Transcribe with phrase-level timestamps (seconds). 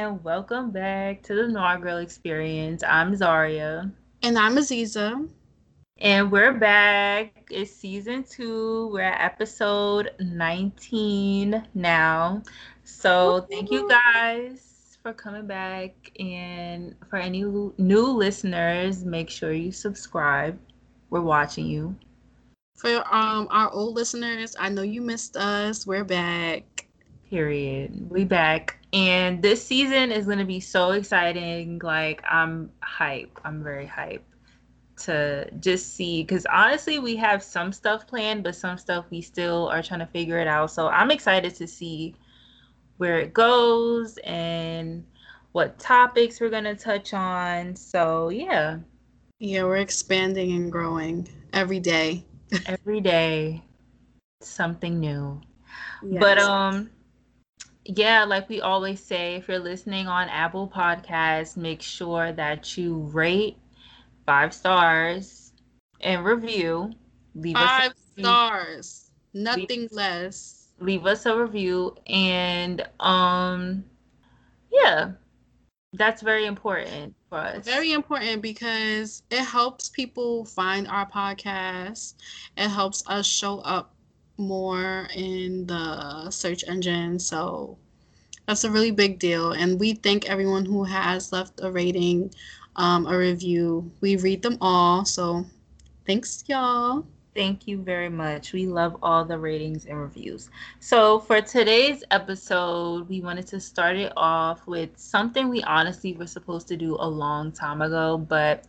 [0.00, 2.82] And welcome back to the Noir Girl Experience.
[2.82, 3.92] I'm Zahria.
[4.22, 5.28] And I'm Azizzah.
[5.98, 7.46] And we're back.
[7.50, 8.88] It's season two.
[8.94, 12.42] We're at episode 19 now.
[12.82, 15.92] So, thank you guys for coming back.
[16.18, 20.58] And for any new listeners, make sure you subscribe.
[21.10, 21.94] We're watching you.
[22.74, 25.86] For um our old listeners, I know you missed us.
[25.86, 26.86] We're back.
[27.28, 28.10] Period.
[28.10, 28.79] We back.
[28.92, 31.80] And this season is gonna be so exciting.
[31.82, 33.38] Like I'm hype.
[33.44, 34.24] I'm very hype
[35.04, 39.68] to just see because honestly we have some stuff planned, but some stuff we still
[39.68, 40.70] are trying to figure it out.
[40.70, 42.14] So I'm excited to see
[42.98, 45.04] where it goes and
[45.52, 47.76] what topics we're gonna touch on.
[47.76, 48.78] So yeah.
[49.38, 52.24] Yeah, we're expanding and growing every day.
[52.66, 53.62] every day
[54.42, 55.40] something new.
[56.02, 56.20] Yes.
[56.20, 56.90] But um
[57.84, 62.96] yeah, like we always say, if you're listening on Apple Podcasts, make sure that you
[62.98, 63.56] rate
[64.26, 65.52] five stars
[66.00, 66.92] and review.
[67.34, 70.68] Leave five us stars, nothing leave, less.
[70.80, 73.84] Leave us a review, and um,
[74.72, 75.12] yeah,
[75.92, 77.64] that's very important for us.
[77.64, 82.14] Very important because it helps people find our podcast.
[82.56, 83.94] It helps us show up
[84.40, 87.18] more in the search engine.
[87.20, 87.78] So
[88.46, 89.52] that's a really big deal.
[89.52, 92.32] And we thank everyone who has left a rating,
[92.76, 93.90] um, a review.
[94.00, 95.04] We read them all.
[95.04, 95.46] So
[96.06, 97.06] thanks, y'all.
[97.34, 98.52] Thank you very much.
[98.52, 100.50] We love all the ratings and reviews.
[100.80, 106.26] So, for today's episode, we wanted to start it off with something we honestly were
[106.26, 108.64] supposed to do a long time ago, but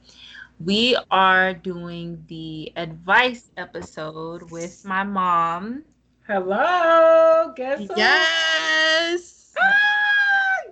[0.65, 5.83] we are doing the advice episode with my mom.
[6.27, 9.79] Hello, guess yes, ah,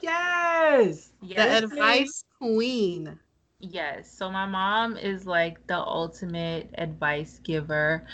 [0.01, 3.19] yes, yes, the advice queen.
[3.59, 8.05] Yes, so my mom is like the ultimate advice giver,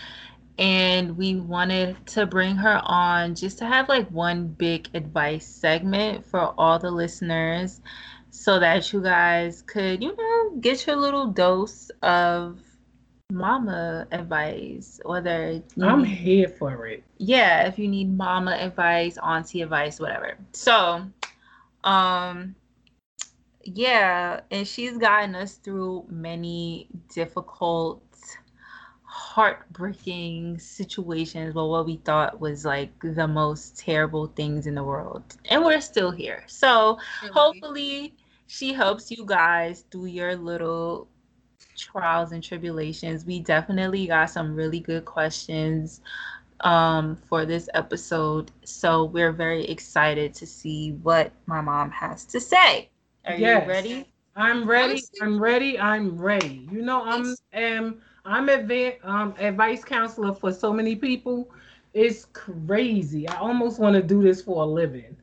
[0.58, 6.25] and we wanted to bring her on just to have like one big advice segment
[6.25, 7.81] for all the listeners
[8.35, 12.59] so that you guys could, you know, get your little dose of
[13.31, 17.03] mama advice, whether I'm need, here for it.
[17.18, 20.38] Yeah, if you need mama advice, auntie advice, whatever.
[20.51, 21.07] So,
[21.84, 22.56] um,
[23.63, 28.03] yeah, and she's gotten us through many difficult,
[29.03, 31.56] heartbreaking situations.
[31.56, 35.81] Well, what we thought was like the most terrible things in the world, and we're
[35.81, 36.44] still here.
[36.47, 37.34] So, really?
[37.34, 38.13] hopefully
[38.47, 41.07] she helps you guys through your little
[41.78, 43.25] trials and tribulations.
[43.25, 46.01] We definitely got some really good questions
[46.61, 48.51] um, for this episode.
[48.63, 52.89] So we're very excited to see what my mom has to say.
[53.25, 53.63] Are yes.
[53.63, 54.07] you ready?
[54.35, 55.01] I'm ready.
[55.22, 55.79] I'm ready.
[55.79, 56.67] I'm ready.
[56.72, 61.50] You know, I'm um, I'm adv- um, advice counselor for so many people.
[61.94, 63.28] It's crazy.
[63.29, 65.16] I almost want to do this for a living.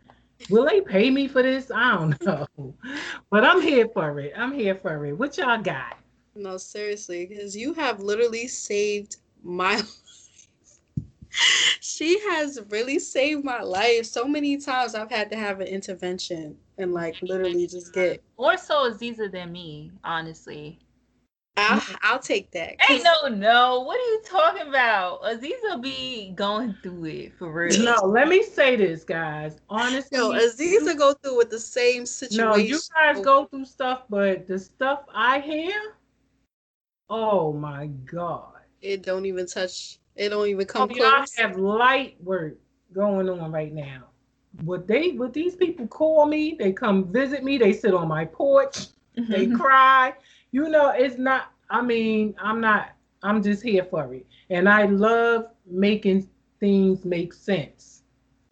[0.51, 1.71] Will they pay me for this?
[1.75, 2.75] I don't know.
[3.31, 4.33] But I'm here for it.
[4.37, 5.13] I'm here for it.
[5.15, 5.99] What y'all got?
[6.35, 10.49] No, seriously, because you have literally saved my life.
[11.81, 14.07] she has really saved my life.
[14.07, 18.57] So many times I've had to have an intervention and like literally just get more
[18.57, 20.79] so Azizzah than me, honestly.
[21.57, 21.95] I'll, mm-hmm.
[22.03, 22.81] I'll take that.
[22.81, 23.81] Hey, no, no.
[23.81, 25.21] What are you talking about?
[25.23, 27.83] Azizzah be going through it for real.
[27.83, 29.59] No, let me say this, guys.
[29.69, 32.45] Honestly, no, Azizzah go through with the same situation.
[32.45, 35.95] No, you guys go through stuff, but the stuff I hear,
[37.11, 39.99] oh my god, it don't even touch.
[40.17, 41.39] It don't even come oh, close.
[41.39, 42.57] I have light work
[42.95, 44.05] going on right now.
[44.63, 47.59] What they, what these people call me, they come visit me.
[47.59, 48.87] They sit on my porch.
[49.15, 49.57] They mm-hmm.
[49.57, 50.15] cry
[50.53, 52.91] you know, it's not, I mean, I'm not,
[53.23, 54.27] I'm just here for it.
[54.51, 56.29] And I love making
[56.61, 58.03] things make sense.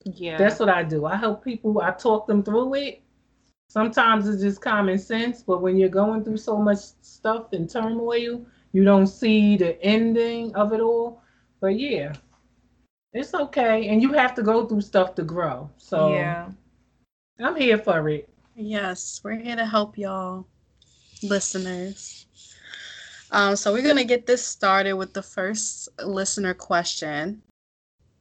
[0.05, 0.39] Yeah.
[0.39, 1.05] That's what I do.
[1.05, 3.03] I help people, I talk them through it.
[3.69, 8.45] Sometimes it's just common sense, but when you're going through so much stuff and turmoil,
[8.73, 11.23] you don't see the ending of it all.
[11.61, 12.15] But yeah,
[13.13, 13.89] it's okay.
[13.89, 15.71] And you have to go through stuff to grow.
[15.77, 16.51] So yeah,
[17.39, 18.29] I'm here for it.
[18.57, 20.47] Yes, we're here to help y'all
[21.23, 22.20] listeners.
[23.33, 27.43] Um, so we're gonna get this started with the first listener question.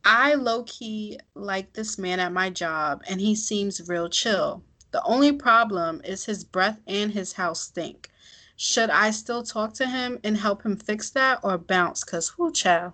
[0.05, 4.63] I low key like this man at my job, and he seems real chill.
[4.91, 8.09] The only problem is his breath and his house stink.
[8.55, 12.03] Should I still talk to him and help him fix that, or bounce?
[12.03, 12.93] Cause whoo, child.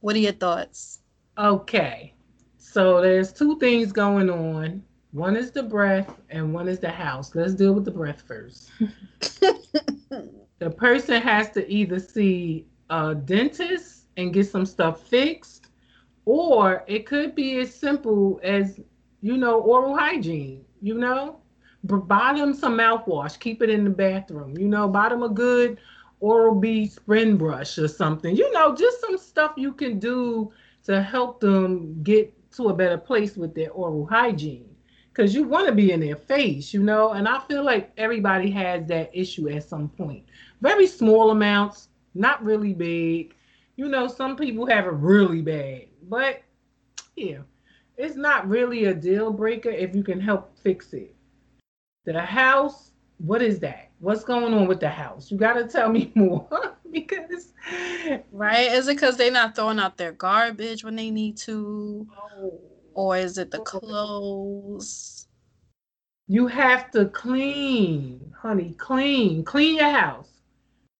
[0.00, 1.00] What are your thoughts?
[1.38, 2.14] Okay,
[2.58, 4.82] so there's two things going on
[5.12, 7.34] One is the breath and one is the house.
[7.34, 8.70] Let's deal with the breath first.
[10.64, 15.66] the person has to either see a dentist and get some stuff fixed,
[16.24, 18.80] or it could be as simple as,
[19.20, 21.40] you know, oral hygiene, you know?
[21.84, 25.78] Buy them some mouthwash, keep it in the bathroom, you know, buy them a good
[26.20, 30.50] Oral B spin brush or something, you know, just some stuff you can do
[30.84, 34.74] to help them get to a better place with their oral hygiene
[35.12, 37.10] because you want to be in their face, you know.
[37.12, 40.24] And I feel like everybody has that issue at some point.
[40.64, 43.34] Very small amounts, not really big.
[43.76, 46.42] You know, some people have it really bad, but
[47.16, 47.42] yeah,
[47.98, 51.14] it's not really a deal breaker if you can help fix it.
[52.06, 53.90] The house, what is that?
[53.98, 55.30] What's going on with the house?
[55.30, 56.48] You got to tell me more
[56.90, 57.52] because.
[58.32, 58.72] Right?
[58.72, 62.08] Is it because they're not throwing out their garbage when they need to?
[62.38, 62.58] Oh
[62.94, 63.64] or is it the oh.
[63.64, 65.26] clothes?
[66.26, 69.44] You have to clean, honey, clean.
[69.44, 70.33] Clean your house.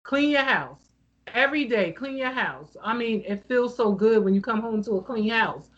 [0.05, 0.81] Clean your house.
[1.35, 2.77] Every day, clean your house.
[2.83, 5.71] I mean, it feels so good when you come home to a clean house.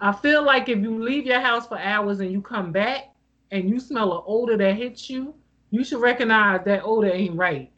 [0.00, 3.12] I feel like if you leave your house for hours and you come back
[3.50, 5.34] and you smell an odor that hits you,
[5.70, 7.70] you should recognize that odor ain't right.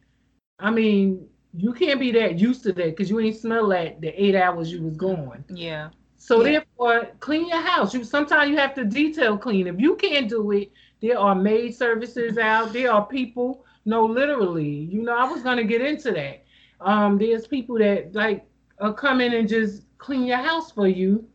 [0.58, 4.08] I mean, you can't be that used to that because you ain't smell that the
[4.22, 5.44] eight hours you was gone.
[5.48, 5.90] Yeah.
[6.16, 6.60] So yeah.
[6.60, 7.94] therefore, clean your house.
[7.94, 9.66] You sometimes you have to detail clean.
[9.66, 10.70] If you can't do it,
[11.00, 12.72] there are maid services out.
[12.72, 13.64] There are people.
[13.86, 14.68] No, literally.
[14.68, 16.44] You know, I was gonna get into that.
[16.80, 18.44] Um, there's people that like
[18.80, 21.26] are come in and just clean your house for you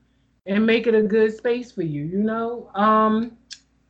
[0.45, 2.03] and make it a good space for you.
[2.03, 2.69] You know.
[2.75, 3.37] Um.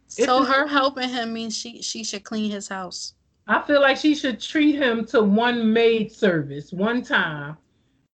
[0.08, 3.16] So her helping him means she she should clean his house.
[3.48, 7.58] I feel like she should treat him to one maid service one time.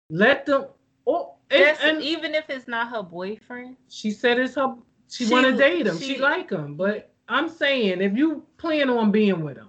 [0.10, 0.68] Let them.
[1.06, 3.78] Oh, and, and, even if it's not her boyfriend.
[3.90, 4.76] She said it's her.
[5.10, 5.98] She, she want to date him.
[5.98, 9.67] She, she like him, but I'm saying if you plan on being with him,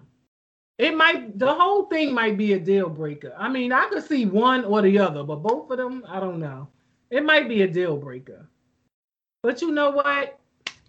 [0.79, 3.35] it might the whole thing might be a deal breaker.
[3.37, 6.39] I mean, I could see one or the other, but both of them, I don't
[6.39, 6.69] know.
[7.11, 8.49] It might be a deal breaker.
[9.43, 10.39] But you know what?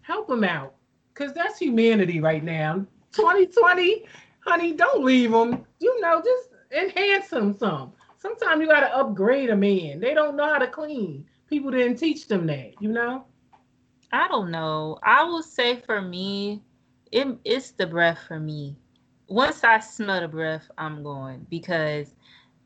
[0.02, 0.76] Help them out,
[1.14, 2.86] cause that's humanity right now.
[3.12, 4.06] 2020,
[4.40, 5.66] honey, don't leave them.
[5.80, 10.00] You know, just enhance them some sometimes you got to upgrade a man.
[10.00, 11.26] They don't know how to clean.
[11.48, 13.26] People didn't teach them that, you know?
[14.12, 15.00] I don't know.
[15.04, 16.62] I will say for me,
[17.12, 18.76] it, it's the breath for me.
[19.30, 22.16] Once I smell the breath, I'm going because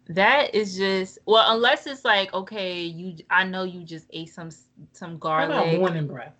[0.07, 4.49] that is just well, unless it's like okay, you I know you just ate some
[4.93, 5.79] some garlic.
[5.79, 6.35] morning breath.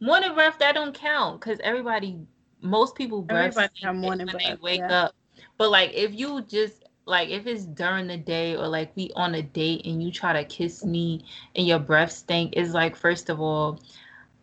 [0.00, 2.18] Morning breath that don't count because everybody,
[2.60, 5.04] most people breath everybody have morning when breath, they wake yeah.
[5.04, 5.14] up.
[5.56, 9.34] But like if you just like if it's during the day or like we on
[9.34, 11.24] a date and you try to kiss me
[11.56, 13.80] and your breath stink is like first of all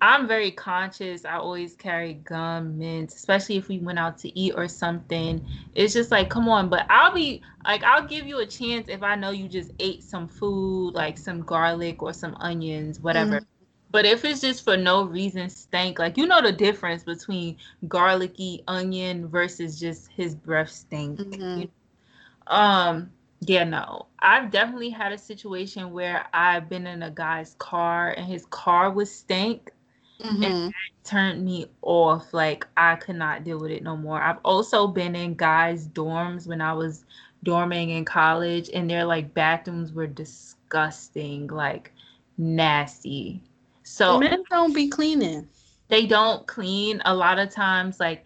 [0.01, 4.53] i'm very conscious i always carry gum mints especially if we went out to eat
[4.55, 8.45] or something it's just like come on but i'll be like i'll give you a
[8.45, 12.99] chance if i know you just ate some food like some garlic or some onions
[12.99, 13.45] whatever mm-hmm.
[13.91, 17.55] But if it's just for no reason stank, like you know the difference between
[17.87, 21.21] garlicky onion versus just his breath stink.
[21.21, 21.61] Mm-hmm.
[21.61, 21.69] You
[22.47, 23.09] um,
[23.41, 24.07] yeah, no.
[24.19, 28.91] I've definitely had a situation where I've been in a guy's car and his car
[28.91, 29.71] was stank.
[30.21, 30.43] Mm-hmm.
[30.43, 32.33] And turned me off.
[32.33, 34.21] Like I could not deal with it no more.
[34.21, 37.05] I've also been in guys' dorms when I was
[37.45, 41.91] dorming in college, and their like bathrooms were disgusting, like
[42.37, 43.41] nasty.
[43.83, 45.47] So men don't be cleaning.
[45.87, 47.99] They don't clean a lot of times.
[47.99, 48.25] Like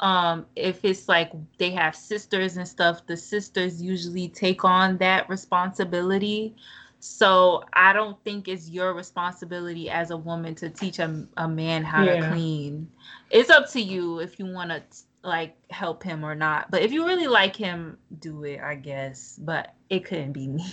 [0.00, 5.28] um if it's like they have sisters and stuff the sisters usually take on that
[5.28, 6.54] responsibility
[7.00, 11.82] so i don't think it's your responsibility as a woman to teach a, a man
[11.82, 12.20] how yeah.
[12.20, 12.90] to clean.
[13.30, 14.82] It's up to you if you want to
[15.22, 16.70] like help him or not.
[16.70, 19.38] But if you really like him do it i guess.
[19.40, 20.64] But it couldn't be me.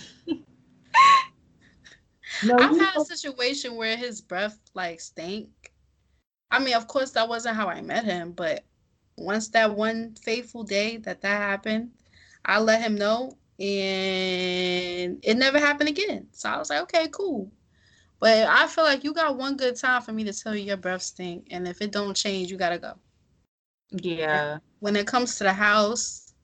[2.44, 5.48] No, i've had a situation where his breath like stank.
[6.50, 8.64] I mean of course that wasn't how i met him but
[9.18, 11.90] once that one fateful day that that happened,
[12.44, 16.28] I let him know, and it never happened again.
[16.32, 17.50] So I was like, okay, cool.
[18.20, 20.76] But I feel like you got one good time for me to tell you your
[20.76, 22.94] breath stink, and if it don't change, you gotta go.
[23.90, 24.58] Yeah.
[24.80, 26.34] When it comes to the house,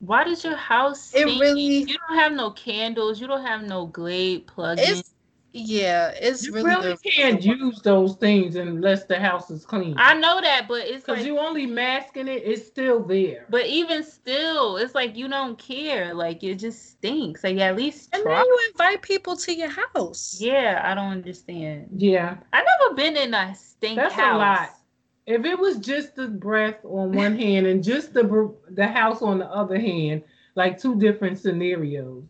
[0.00, 1.00] why does your house?
[1.00, 1.28] Stink?
[1.28, 1.84] It really.
[1.84, 3.20] You don't have no candles.
[3.20, 4.84] You don't have no Glade plug-in.
[4.84, 5.12] It's
[5.52, 9.94] Yeah, it's You really really can't use those things unless the house is clean.
[9.98, 13.46] I know that, but it's Because like, you only masking it, it's still there.
[13.50, 16.14] but even still, it's like you don't care.
[16.14, 17.42] Like it just stinks.
[17.42, 18.36] Like at least And try.
[18.36, 20.38] then you invite people to your house.
[20.40, 21.88] Yeah, I don't understand.
[21.96, 24.70] yeah, I never been in a stink That's a lot.
[25.26, 29.38] if it was just the breath on one hand and just the the house on
[29.40, 30.22] the other hand,
[30.54, 32.22] like two different scenarios.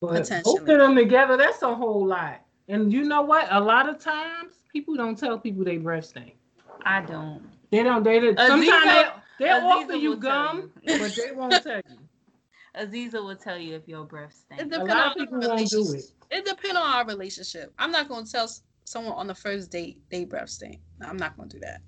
[0.00, 2.40] But both of them together, that's a whole lot.
[2.72, 3.46] And you know what?
[3.50, 6.36] A lot of times people don't tell people they breath stink.
[6.86, 7.42] I don't.
[7.70, 8.02] They don't.
[8.02, 8.34] They don't.
[8.38, 8.84] Azizzah- Sometimes
[9.38, 10.98] they, they'll Azizzah offer you gum, you.
[10.98, 11.98] but they won't tell you.
[12.74, 14.62] Azizzah will tell you if your breath It stinks.
[14.62, 16.10] A depends lot on of people won't do relationship.
[16.30, 17.74] It depends on our relationship.
[17.78, 18.48] I'm not gonna tell
[18.84, 20.80] someone on the first date they breath stink.
[20.98, 21.82] No, I'm not gonna do that.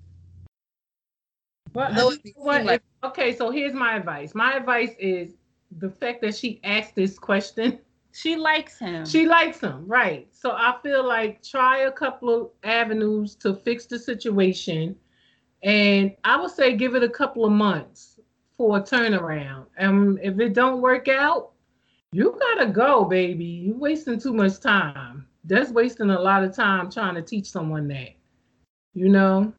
[1.73, 2.63] But Though you know what?
[2.63, 4.35] like- If- okay, so here's my advice.
[4.35, 5.33] My advice is
[5.79, 7.79] the fact that she asked this question.
[8.15, 9.05] She likes him.
[9.05, 10.33] She likes him, right?
[10.33, 14.95] So I feel like try a couple of avenues to fix the situation,
[15.61, 18.19] and I would say give it a couple of months
[18.55, 19.65] for a turnaround.
[19.77, 21.51] And if it don't work out,
[22.13, 23.43] you gotta go, baby.
[23.43, 25.27] You're wasting too much time.
[25.43, 28.11] That's wasting a lot of time trying to teach someone that,
[28.93, 29.53] you know.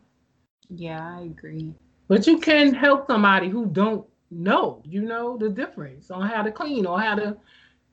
[0.71, 1.75] yeah, I agree.
[2.09, 6.51] But you can help somebody who don't know, you know, the difference on how to
[6.51, 7.37] clean or how to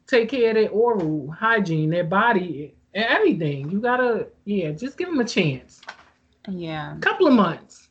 [0.08, 3.70] take care of their oral hygiene, their body, and everything.
[3.70, 5.82] You gotta, yeah, just give them a chance.
[6.48, 6.98] Yeah.
[7.02, 7.90] couple of months.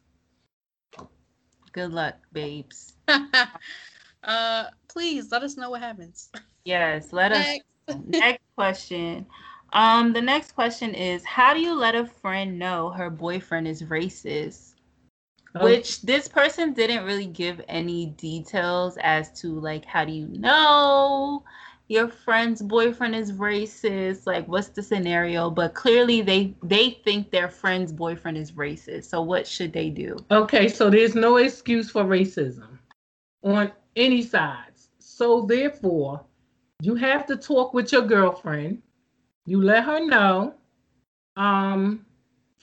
[1.72, 2.94] Good luck, babes.
[4.24, 6.30] uh, please let us know what happens.
[6.64, 7.12] Yes.
[7.12, 7.38] Let us.
[7.38, 8.06] Next.
[8.06, 9.26] next question.
[9.72, 13.82] Um, the next question is how do you let a friend know her boyfriend is
[13.82, 14.74] racist?
[15.54, 20.28] Oh, Which this person didn't really give any details as to like how do you
[20.28, 21.42] know
[21.88, 24.26] your friend's boyfriend is racist?
[24.26, 25.50] Like what's the scenario?
[25.50, 29.04] But clearly they they think their friend's boyfriend is racist.
[29.04, 30.16] So what should they do?
[30.30, 32.78] Okay, so there's no excuse for racism
[33.42, 34.88] on any sides.
[34.98, 36.24] So therefore,
[36.80, 38.82] you have to talk with your girlfriend.
[39.44, 40.54] You let her know,
[41.36, 42.06] um,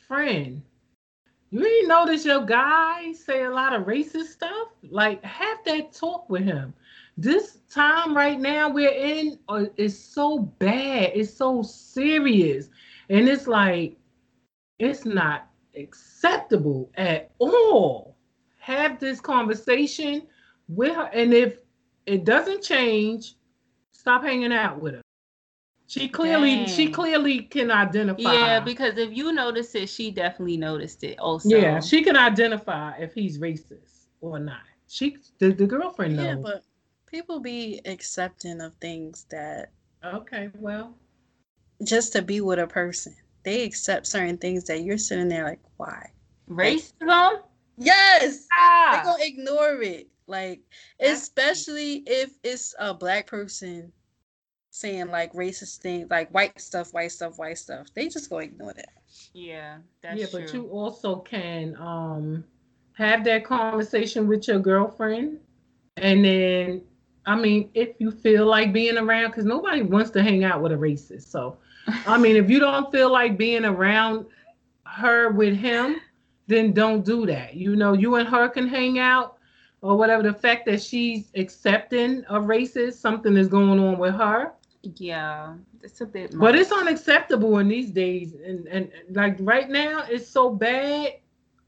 [0.07, 0.61] friend,
[1.51, 4.69] you ain't notice your guy say a lot of racist stuff.
[4.89, 6.73] Like, have that talk with him.
[7.21, 11.11] This time right now we're in uh, is so bad.
[11.13, 12.69] It's so serious,
[13.09, 13.97] and it's like
[14.79, 18.15] it's not acceptable at all.
[18.59, 20.27] Have this conversation
[20.69, 21.59] with her, and if
[22.05, 23.35] it doesn't change,
[23.91, 25.01] stop hanging out with her.
[25.88, 28.21] She clearly, she clearly can identify.
[28.21, 31.49] Yeah, because if you notice it, she definitely noticed it also.
[31.49, 34.61] yeah, she can identify if he's racist or not.
[34.88, 36.25] She, the, the girlfriend knows.
[36.25, 36.63] Yeah, but
[37.09, 39.71] people be accepting of things that
[40.03, 40.95] okay, well,
[41.83, 43.15] just to be with a person.
[43.43, 46.11] They accept certain things that you're sitting there like, why?
[46.49, 47.41] racism.
[47.77, 48.89] Yes, Ah.
[48.91, 50.07] they're gonna ignore it.
[50.27, 50.61] Like,
[50.99, 53.91] That's especially if it's a black person
[54.71, 57.87] saying like racist things, like white stuff, white stuff, white stuff.
[57.93, 58.89] They just gonna ignore that.
[59.33, 60.39] Yeah, that's yeah, true.
[60.41, 62.43] but you also can um
[62.93, 65.39] have that conversation with your girlfriend,
[65.97, 66.81] and then
[67.25, 70.71] I mean, if you feel like being around, because nobody wants to hang out with
[70.71, 71.29] a racist.
[71.29, 71.57] So,
[72.05, 74.25] I mean, if you don't feel like being around
[74.85, 75.97] her with him,
[76.47, 77.53] then don't do that.
[77.55, 79.38] You know, you and her can hang out
[79.81, 80.23] or whatever.
[80.23, 84.53] The fact that she's accepting a racist, something is going on with her.
[84.81, 86.33] yeah, it's a bit.
[86.38, 91.13] But it's unacceptable in these days, and and like right now, it's so bad.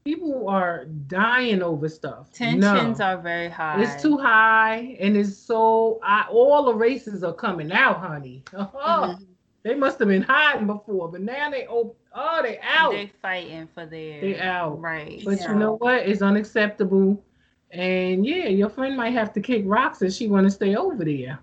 [0.04, 2.32] People are dying over stuff.
[2.32, 3.04] tensions No.
[3.04, 3.80] are very high.
[3.82, 6.00] It's too high, and it's so.
[6.02, 8.42] I, all the races are coming out, honey.
[8.54, 8.70] Oh,
[9.18, 9.26] Mhm.
[9.62, 12.90] They must have been hiding before, but now they oh, oh they out.
[12.92, 14.20] They fighting for their.
[14.20, 14.80] They out.
[14.80, 15.22] Right.
[15.24, 15.52] but Yeah.
[15.52, 16.00] you know what?
[16.02, 17.22] It's unacceptable.
[17.70, 21.04] And yeah, your friend might have to kick rocks if she want to stay over
[21.04, 21.38] there.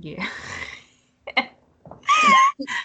[0.00, 0.26] Yeah.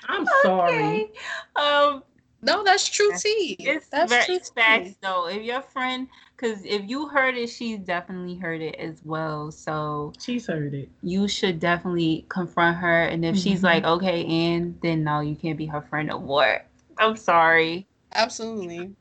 [0.08, 0.74] I'm sorry.
[0.74, 1.12] Okay.
[1.56, 2.04] Um,
[2.44, 3.56] No, that's true That's- tea.
[3.60, 4.98] it's that's very true it's facts tea.
[5.02, 5.28] though.
[5.28, 9.50] If your friend, because if you heard it, she's definitely heard it as well.
[9.52, 10.90] So She's heard it.
[11.02, 13.04] you should definitely confront her.
[13.06, 13.64] And if she's Mhm.
[13.64, 16.62] like, okay, and then no, you can't be her friend no more.
[16.98, 17.88] I'm sorry.
[18.14, 18.94] Absolutely.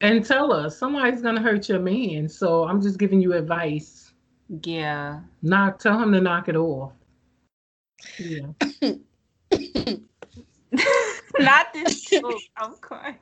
[0.00, 2.28] And tell her somebody's gonna hurt your man.
[2.28, 4.12] So I'm just giving you advice.
[4.64, 5.20] Yeah.
[5.42, 6.92] Knock tell him to knock it off.
[8.18, 8.48] Yeah.
[11.40, 12.42] Not this joke.
[12.56, 13.16] I'm crying.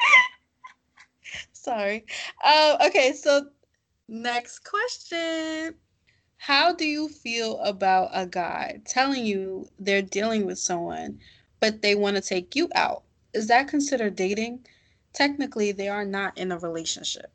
[1.52, 2.04] Sorry.
[2.44, 3.46] Um, okay, so
[4.08, 5.74] next question.
[6.36, 11.20] How do you feel about a guy telling you they're dealing with someone,
[11.60, 13.04] but they want to take you out.
[13.32, 14.66] Is that considered dating?
[15.12, 17.32] Technically, they are not in a relationship.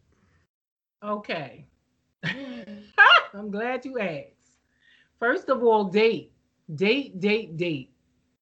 [1.01, 1.65] Okay.
[2.23, 4.59] I'm glad you asked.
[5.19, 6.31] First of all, date.
[6.73, 7.91] Date, date, date.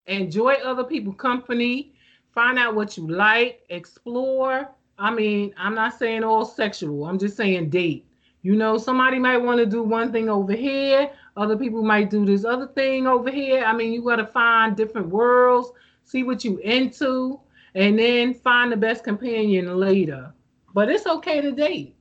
[0.07, 1.93] Enjoy other people's company.
[2.33, 3.61] Find out what you like.
[3.69, 4.69] Explore.
[4.97, 7.05] I mean, I'm not saying all sexual.
[7.05, 8.05] I'm just saying date.
[8.41, 11.09] You know, somebody might want to do one thing over here.
[11.35, 13.63] Other people might do this other thing over here.
[13.65, 15.71] I mean, you got to find different worlds,
[16.03, 17.39] see what you into,
[17.73, 20.31] and then find the best companion later.
[20.73, 21.95] But it's okay to date.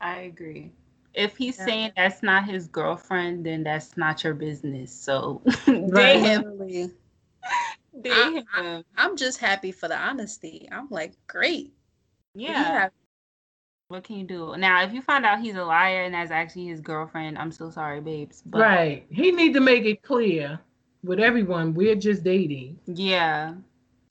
[0.00, 0.72] I agree.
[1.14, 1.64] If he's yeah.
[1.64, 4.92] saying that's not his girlfriend, then that's not your business.
[4.92, 6.92] So date him.
[8.06, 8.84] I, him.
[8.96, 10.68] I, am just happy for the honesty.
[10.70, 11.72] I'm like, great.
[12.34, 12.88] Yeah.
[13.88, 14.82] What can you do now?
[14.82, 18.00] If you find out he's a liar and that's actually his girlfriend, I'm so sorry,
[18.00, 18.42] babes.
[18.44, 18.60] But...
[18.60, 19.06] Right.
[19.10, 20.60] He need to make it clear
[21.02, 22.78] with everyone we're just dating.
[22.86, 23.54] Yeah.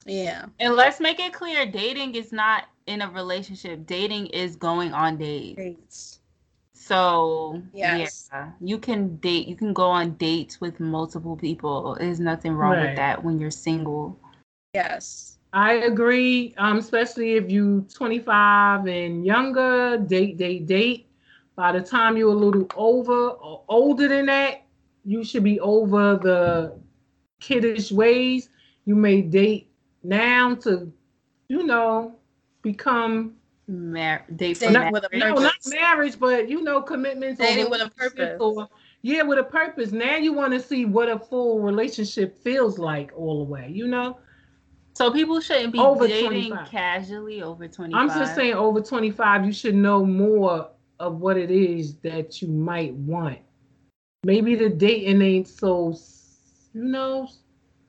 [0.06, 0.46] Yeah.
[0.60, 3.86] And let's make it clear dating is not in a relationship.
[3.86, 5.58] Dating is going on dates.
[5.58, 6.17] dates.
[6.88, 8.30] So yes.
[8.32, 9.48] yeah, you can date.
[9.48, 11.98] You can go on dates with multiple people.
[12.00, 12.88] There's nothing wrong right.
[12.88, 14.18] with that when you're single.
[14.74, 15.38] Yes.
[15.52, 16.54] I agree.
[16.58, 21.08] Um, especially if you 25 and younger, date, date, date.
[21.58, 24.64] By the time you're a little over or older than that,
[25.04, 26.80] you should be over the
[27.42, 28.50] kiddish ways.
[28.86, 29.70] You may date
[30.04, 30.90] now to,
[31.50, 32.16] you know,
[32.62, 33.37] become
[33.68, 35.24] Mar- date for not, with a purpose.
[35.24, 37.40] No, not marriage, but you know, commitments.
[37.40, 38.38] Dating with a purpose.
[38.40, 38.70] Or,
[39.02, 39.92] yeah, with a purpose.
[39.92, 43.70] Now you want to see what a full relationship feels like all the way.
[43.74, 44.20] You know.
[44.98, 46.72] So people shouldn't be over dating 25.
[46.72, 48.02] casually over 25.
[48.02, 52.48] I'm just saying over 25, you should know more of what it is that you
[52.48, 53.38] might want.
[54.24, 55.96] Maybe the dating ain't so,
[56.74, 57.30] you know,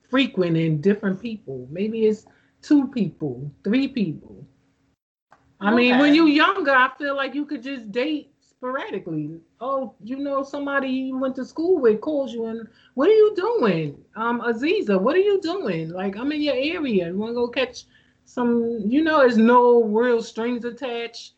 [0.07, 1.67] frequent in different people.
[1.71, 2.27] Maybe it's
[2.61, 4.28] two people, three people.
[5.61, 9.39] I mean, when you younger, I feel like you could just date sporadically.
[9.59, 13.33] Oh, you know, somebody you went to school with calls you and what are you
[13.35, 14.03] doing?
[14.15, 15.89] Um, Azizzah, what are you doing?
[15.89, 17.07] Like, I'm in your area.
[17.07, 17.85] You want to go catch
[18.25, 18.81] some?
[18.85, 21.33] You know, there's no real strings attached.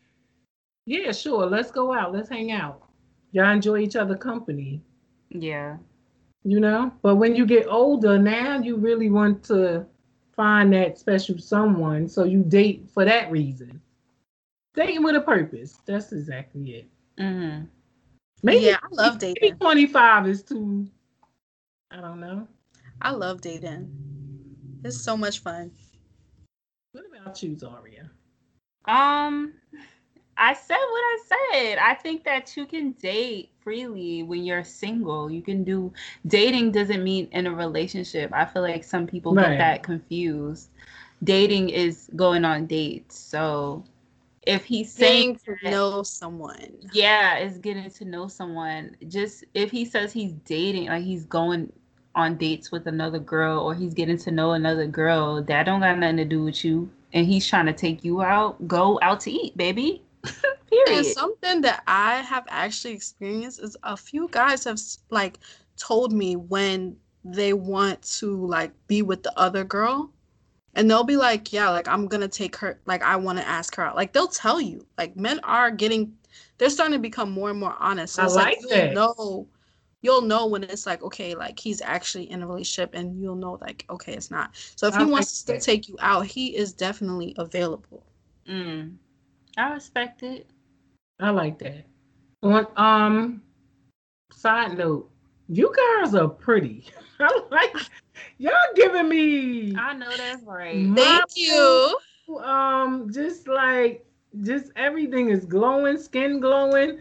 [0.86, 1.46] Yeah, sure.
[1.46, 2.12] Let's go out.
[2.12, 2.82] Let's hang out.
[3.32, 4.82] Y'all enjoy each other company.
[5.30, 5.78] Yeah.
[6.44, 9.86] You know, but when you get older, now you really want to
[10.34, 13.80] find that special someone, so you date for that reason
[14.74, 15.78] dating with a purpose.
[15.86, 16.86] That's exactly it.
[17.18, 17.64] Mm-hmm.
[18.42, 19.36] Maybe yeah, I love dating.
[19.40, 20.88] Maybe Twenty five is too.
[21.90, 22.46] I don't know.
[23.00, 23.90] I love dating.
[24.84, 25.70] It's so much fun.
[26.92, 28.08] What about you, Zahria?
[28.86, 29.52] Um,
[30.36, 31.78] I said what I said.
[31.78, 35.30] I think that you can date freely when you're single.
[35.30, 35.92] You can do
[36.26, 38.30] dating doesn't mean in a relationship.
[38.32, 39.50] I feel like some people right.
[39.50, 40.70] get that confused.
[41.22, 43.16] Dating is going on dates.
[43.18, 43.84] So
[44.46, 46.76] if he's saying to know someone.
[46.92, 48.96] Yeah is getting to know someone.
[49.08, 51.72] Just if he says he's dating like he's going
[52.14, 55.98] on dates with another girl or he's getting to know another girl that don't got
[55.98, 56.90] nothing to do with you.
[57.14, 60.02] And he's trying to take you out go out to eat baby.
[60.70, 60.98] Period.
[60.98, 65.38] and something that i have actually experienced is a few guys have like
[65.76, 70.10] told me when they want to like be with the other girl
[70.74, 73.74] and they'll be like yeah like i'm gonna take her like i want to ask
[73.76, 73.96] her out.
[73.96, 76.14] Like they'll tell you like men are getting
[76.58, 78.14] they're starting to become more and more honest.
[78.14, 79.48] So I like, like you'll know
[80.00, 83.58] you'll know when it's like okay like he's actually in a relationship and you'll know
[83.60, 84.50] like okay it's not.
[84.76, 88.04] So if I he wants to still take you out he is definitely available.
[88.48, 88.96] Mm.
[89.56, 90.46] i respect it.
[91.20, 91.84] I like that.
[92.42, 93.42] On um
[94.32, 95.10] side note
[95.48, 96.86] you girls are pretty.
[97.20, 97.76] I like
[98.38, 98.61] Y'all giving
[99.12, 99.74] me.
[99.76, 100.90] I know that's right.
[100.94, 101.98] Thank you.
[102.42, 104.04] Um, just like
[104.42, 106.98] just everything is glowing, skin glowing.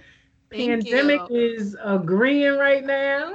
[0.50, 1.38] Thank Pandemic you.
[1.38, 3.34] is agreeing right now.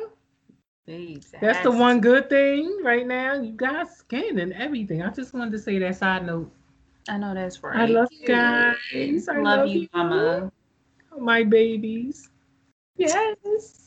[0.86, 3.34] That's, that's the one good thing right now.
[3.34, 5.02] You got skin and everything.
[5.02, 6.50] I just wanted to say that side note.
[7.08, 7.76] I know that's right.
[7.76, 9.28] I love you guys.
[9.28, 10.52] I love, love you, mama.
[11.12, 12.30] Oh, my babies.
[12.96, 13.86] Yes.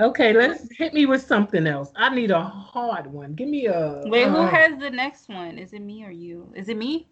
[0.00, 1.92] Okay, let's hit me with something else.
[1.94, 3.34] I need a hard one.
[3.34, 4.02] Give me a.
[4.06, 5.58] Wait, uh, who has the next one?
[5.58, 6.50] Is it me or you?
[6.56, 7.06] Is it me?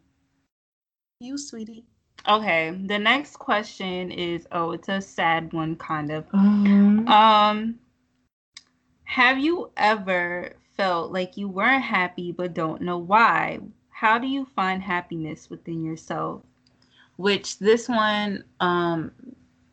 [1.20, 1.84] You, sweetie.
[2.26, 6.26] Okay, the next question is oh, it's a sad one, kind of.
[6.32, 7.78] Um, um
[9.04, 13.58] have you ever felt like you weren't happy but don't know why?
[13.90, 16.42] How do you find happiness within yourself?
[17.16, 19.10] Which this one, um,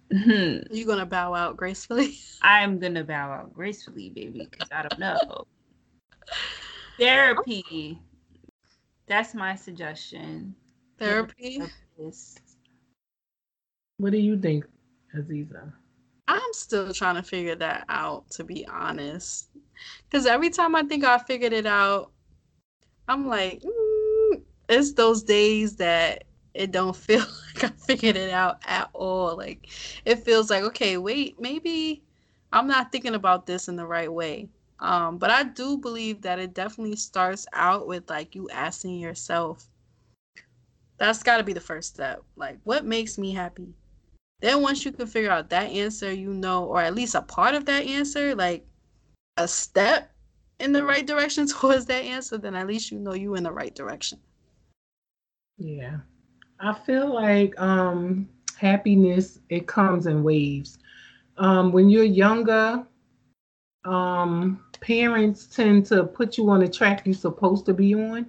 [0.09, 2.17] you gonna bow out gracefully?
[2.41, 5.45] I'm gonna bow out gracefully, baby, because I don't know.
[6.97, 7.99] Therapy.
[9.07, 10.55] That's my suggestion.
[10.97, 11.61] Therapy.
[13.97, 14.65] What do you think,
[15.15, 15.71] Azizzah?
[16.27, 19.49] I'm still trying to figure that out, to be honest.
[20.09, 22.11] Because every time I think I figured it out,
[23.07, 26.23] I'm like, mm, it's those days that
[26.55, 27.19] it don't feel
[27.55, 29.37] like I figured it out at all.
[29.37, 29.67] Like
[30.05, 32.01] it feels like, okay, wait, maybe
[32.51, 34.49] I'm not thinking about this in the right way.
[34.79, 39.69] Um, but I do believe that it definitely starts out with like you asking yourself,
[40.97, 42.23] that's got to be the first step.
[42.35, 43.73] Like, what makes me happy?
[44.41, 47.55] Then once you can figure out that answer, you know, or at least a part
[47.55, 48.65] of that answer, like
[49.37, 50.11] a step
[50.59, 53.51] in the right direction towards that answer, then at least you know you're in the
[53.51, 54.19] right direction.
[55.57, 55.99] Yeah.
[56.59, 60.79] I feel like um happiness it comes in waves.
[61.37, 62.85] Um when you're younger,
[63.85, 68.27] um parents tend to put you on the track you're supposed to be on.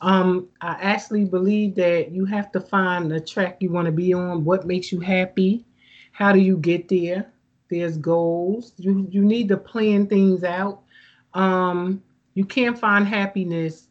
[0.00, 4.12] Um, I actually believe that you have to find the track you want to be
[4.12, 5.64] on, what makes you happy,
[6.12, 7.32] how do you get there?
[7.70, 8.72] There's goals.
[8.78, 10.82] You you need to plan things out.
[11.34, 12.02] Um,
[12.34, 13.88] you can't find happiness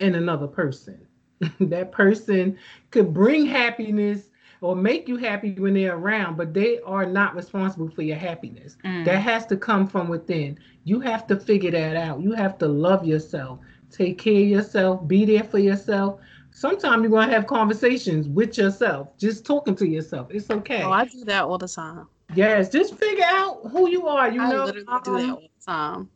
[0.00, 1.03] in another person.
[1.60, 2.58] that person
[2.90, 4.30] could bring happiness
[4.60, 8.76] or make you happy when they're around, but they are not responsible for your happiness.
[8.84, 9.04] Mm.
[9.04, 10.58] That has to come from within.
[10.84, 12.22] You have to figure that out.
[12.22, 13.58] You have to love yourself,
[13.90, 16.20] take care of yourself, be there for yourself.
[16.50, 20.28] Sometimes you're going to have conversations with yourself, just talking to yourself.
[20.30, 20.82] It's okay.
[20.82, 22.06] Oh, I do that all the time.
[22.34, 24.30] Yes, just figure out who you are.
[24.30, 26.10] You I know, literally do that um, all the time.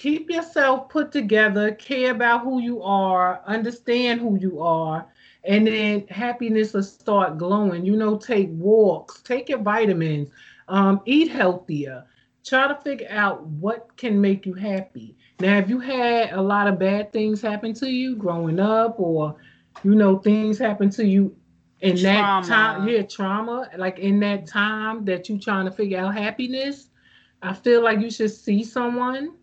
[0.00, 5.06] Keep yourself put together, care about who you are, understand who you are,
[5.44, 7.84] and then happiness will start glowing.
[7.84, 10.30] You know, take walks, take your vitamins,
[10.68, 12.06] um, eat healthier.
[12.46, 15.18] Try to figure out what can make you happy.
[15.38, 19.36] Now, if you had a lot of bad things happen to you growing up, or
[19.84, 21.36] you know things happen to you
[21.82, 22.40] in trauma.
[22.40, 26.88] that time, yeah, trauma, like in that time that you're trying to figure out happiness,
[27.42, 29.34] I feel like you should see someone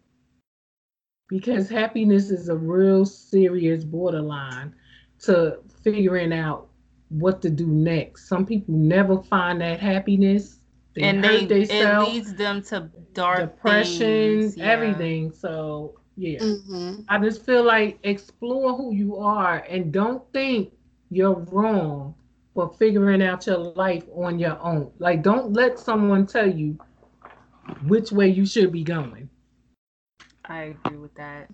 [1.27, 4.73] because happiness is a real serious borderline
[5.19, 6.67] to figuring out
[7.09, 8.27] what to do next.
[8.27, 10.59] Some people never find that happiness.
[10.95, 14.65] They and they it leads them to dark depression, yeah.
[14.65, 15.31] everything.
[15.31, 17.01] So yeah, mm-hmm.
[17.07, 20.73] I just feel like explore who you are and don't think
[21.09, 22.15] you're wrong
[22.53, 24.91] for figuring out your life on your own.
[24.97, 26.77] Like don't let someone tell you
[27.85, 29.29] which way you should be going.
[30.47, 31.49] I agree with that.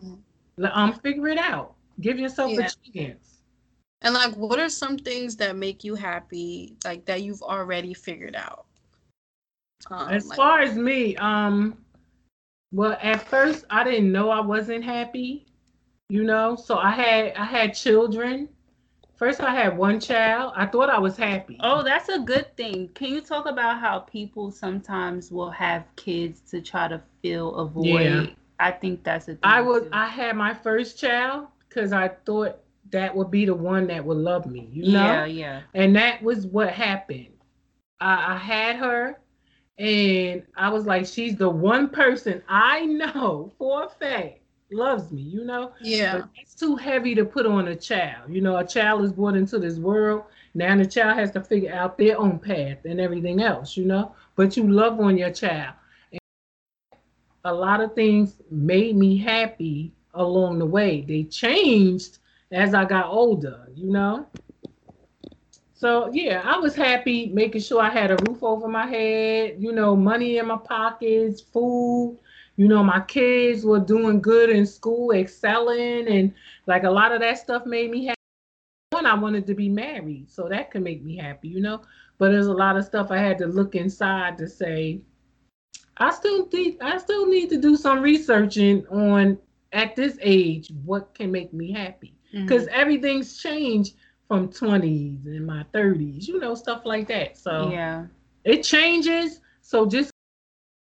[0.71, 1.73] Um, figure it out.
[2.01, 2.67] Give yourself yeah.
[2.67, 3.39] a chance.
[4.01, 8.36] And like, what are some things that make you happy, like that you've already figured
[8.36, 8.65] out?
[9.89, 11.77] Um, as like, far as me, um,
[12.71, 15.45] well, at first I didn't know I wasn't happy,
[16.10, 16.56] you know.
[16.56, 18.49] So I had I had children.
[19.15, 20.53] First, I had one child.
[20.56, 21.58] I thought I was happy.
[21.62, 22.89] Oh, that's a good thing.
[22.89, 27.65] Can you talk about how people sometimes will have kids to try to fill a
[27.65, 28.01] void?
[28.01, 28.25] Yeah.
[28.63, 29.38] I think that's a.
[29.43, 29.84] I was.
[29.84, 29.89] Too.
[29.91, 32.60] I had my first child because I thought
[32.93, 35.04] that would be the one that would love me, you know?
[35.04, 35.62] Yeah, yeah.
[35.73, 37.28] And that was what happened.
[37.99, 39.19] I, I had her
[39.80, 44.39] and I was like, she's the one person I know for a fact
[44.71, 45.71] loves me, you know?
[45.82, 46.19] Yeah.
[46.19, 48.32] But it's too heavy to put on a child.
[48.32, 50.23] You know, a child is born into this world.
[50.54, 54.15] Now the child has to figure out their own path and everything else, you know?
[54.36, 55.73] But you love on your child.
[57.45, 61.01] A lot of things made me happy along the way.
[61.01, 62.19] They changed
[62.51, 64.27] as I got older, you know.
[65.73, 69.73] So yeah, I was happy making sure I had a roof over my head, you
[69.73, 72.17] know, money in my pockets, food.
[72.56, 76.34] You know, my kids were doing good in school, excelling, and
[76.67, 78.15] like a lot of that stuff made me happy.
[78.91, 81.82] One, I wanted to be married, so that could make me happy, you know.
[82.19, 85.01] But there's a lot of stuff I had to look inside to say.
[85.97, 89.38] I still think I still need to do some researching on
[89.71, 92.79] at this age what can make me happy because mm-hmm.
[92.79, 93.95] everything's changed
[94.27, 97.38] from 20s and my 30s, you know, stuff like that.
[97.38, 98.06] So yeah,
[98.43, 99.41] it changes.
[99.62, 100.12] So just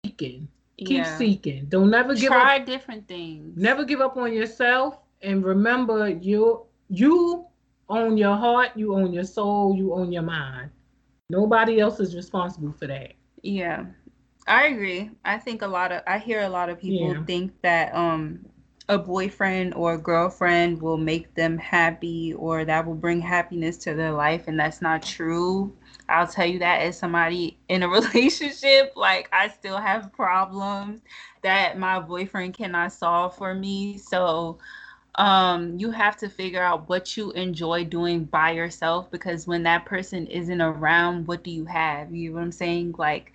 [0.05, 1.17] seeking, keep yeah.
[1.17, 1.65] seeking.
[1.65, 2.65] Don't never give Try up.
[2.65, 3.57] different things.
[3.57, 7.45] Never give up on yourself, and remember you you
[7.89, 10.71] own your heart, you own your soul, you own your mind.
[11.29, 13.13] Nobody else is responsible for that.
[13.41, 13.85] Yeah.
[14.47, 15.11] I agree.
[15.23, 17.23] I think a lot of I hear a lot of people yeah.
[17.25, 18.45] think that um
[18.87, 23.95] a boyfriend or a girlfriend will make them happy or that will bring happiness to
[23.95, 25.73] their life and that's not true
[26.07, 31.01] i'll tell you that as somebody in a relationship like i still have problems
[31.41, 34.59] that my boyfriend cannot solve for me so
[35.15, 39.85] um you have to figure out what you enjoy doing by yourself because when that
[39.85, 43.33] person isn't around what do you have you know what i'm saying like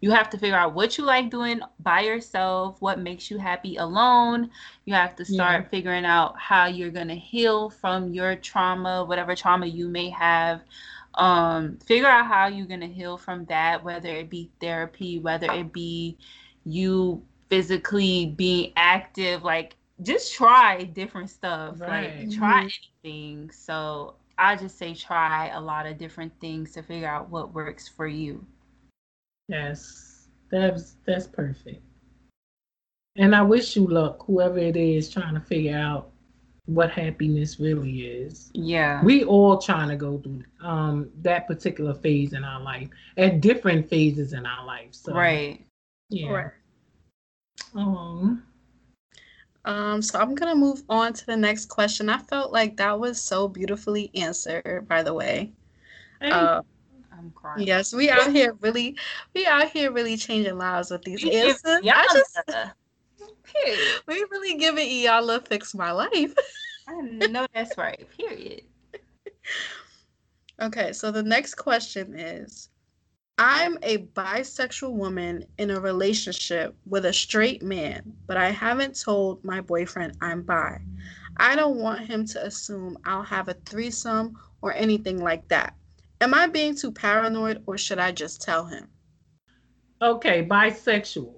[0.00, 3.76] you have to figure out what you like doing by yourself, what makes you happy
[3.76, 4.50] alone.
[4.84, 5.68] You have to start yeah.
[5.68, 10.62] figuring out how you're going to heal from your trauma, whatever trauma you may have.
[11.14, 15.50] Um, figure out how you're going to heal from that, whether it be therapy, whether
[15.50, 16.16] it be
[16.64, 19.42] you physically being active.
[19.42, 21.80] Like, just try different stuff.
[21.80, 22.20] Right.
[22.20, 22.68] Like, try mm-hmm.
[23.04, 23.50] anything.
[23.50, 27.88] So, I just say try a lot of different things to figure out what works
[27.88, 28.46] for you.
[29.48, 31.82] Yes, that's that's perfect.
[33.16, 36.10] And I wish you luck, whoever it is trying to figure out
[36.66, 38.50] what happiness really is.
[38.52, 39.02] Yeah.
[39.02, 43.88] We all trying to go through um that particular phase in our life at different
[43.88, 44.92] phases in our life.
[44.92, 45.64] So Right.
[46.10, 46.30] Yeah.
[46.30, 46.52] Right.
[47.74, 48.42] Um
[49.64, 52.08] um, so I'm gonna move on to the next question.
[52.08, 55.52] I felt like that was so beautifully answered, by the way.
[56.22, 56.62] Uh,
[57.18, 57.66] I'm crying.
[57.66, 58.96] Yes, we out here really,
[59.34, 61.80] we out here really changing lives with these answers.
[61.82, 62.38] Yeah, just,
[64.06, 66.34] we really giving Iyanla fix my life.
[66.86, 68.06] I know that's right.
[68.16, 68.62] Period.
[70.60, 72.70] Okay, so the next question is
[73.38, 79.44] I'm a bisexual woman in a relationship with a straight man, but I haven't told
[79.44, 80.80] my boyfriend I'm bi.
[81.36, 85.74] I don't want him to assume I'll have a threesome or anything like that.
[86.20, 88.88] Am I being too paranoid or should I just tell him?
[90.02, 91.34] Okay, bisexual,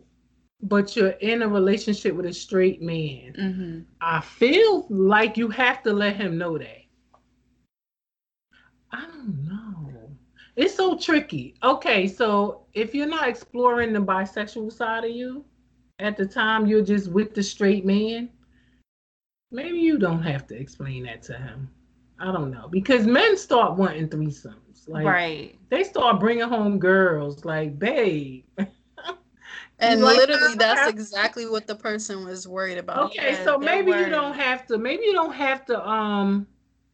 [0.62, 3.35] but you're in a relationship with a straight man.
[3.38, 3.81] Mm-hmm.
[4.01, 6.83] I feel like you have to let him know that.
[8.93, 10.11] I don't know.
[10.57, 11.55] It's so tricky.
[11.62, 15.45] Okay, so if you're not exploring the bisexual side of you
[15.99, 18.29] at the time you're just with the straight man,
[19.51, 21.71] maybe you don't have to explain that to him.
[22.19, 24.60] I don't know because men start wanting threesomes.
[24.88, 25.59] Like, right.
[25.69, 27.45] They start bringing home girls.
[27.45, 28.45] Like, babe.
[29.79, 33.11] and like, literally, that's exactly what the person was worried about.
[33.11, 34.01] Okay, yeah, so maybe worried.
[34.01, 34.79] you don't have to.
[34.79, 36.47] Maybe you don't have to um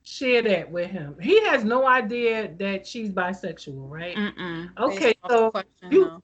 [0.03, 1.17] share that with him.
[1.21, 4.17] He has no idea that she's bisexual, right?
[4.17, 4.71] Mm-mm.
[4.79, 6.23] Okay, so question, you, no.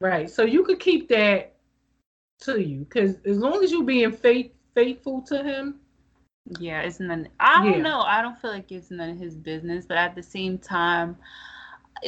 [0.00, 0.30] right.
[0.30, 1.54] So you could keep that
[2.40, 5.80] to you because as long as you're being faith faithful to him
[6.46, 7.28] yeah, it's none.
[7.40, 8.00] I don't know.
[8.00, 11.16] I don't feel like it's none of his business, but at the same time,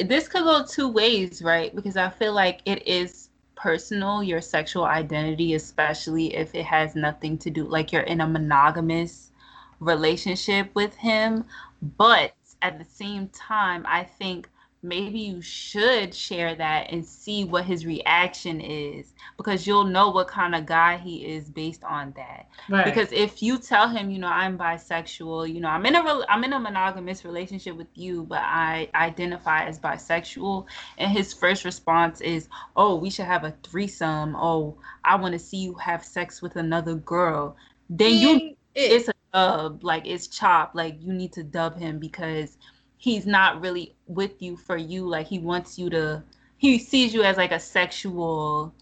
[0.05, 1.75] this could go two ways, right?
[1.75, 7.37] Because I feel like it is personal, your sexual identity, especially if it has nothing
[7.39, 9.31] to do, like you're in a monogamous
[9.79, 11.45] relationship with him.
[11.81, 14.49] But at the same time, I think
[14.83, 20.27] maybe you should share that and see what his reaction is because you'll know what
[20.27, 22.47] kind of guy he is based on that.
[22.69, 22.85] Right.
[22.85, 26.25] Because if you tell him, you know, I'm bisexual, you know, I'm in a re-
[26.29, 30.65] I'm in a monogamous relationship with you, but I identify as bisexual,
[30.97, 34.35] and his first response is, "Oh, we should have a threesome.
[34.35, 37.55] Oh, I want to see you have sex with another girl."
[37.89, 40.75] Then you it's a dub, like it's chopped.
[40.75, 42.57] Like you need to dub him because
[42.97, 46.23] he's not really with you for you like he wants you to
[46.57, 48.73] he sees you as like a sexual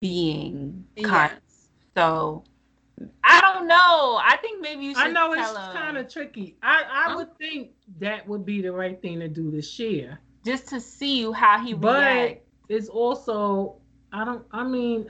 [0.00, 1.30] being yeah.
[1.96, 2.44] so
[3.22, 4.20] I don't know.
[4.22, 5.06] I think maybe you should.
[5.06, 6.56] I know it's kind of tricky.
[6.62, 10.68] I I would think that would be the right thing to do to share, just
[10.68, 12.42] to see how he but react.
[12.68, 13.76] it's also
[14.12, 14.44] I don't.
[14.52, 15.08] I mean,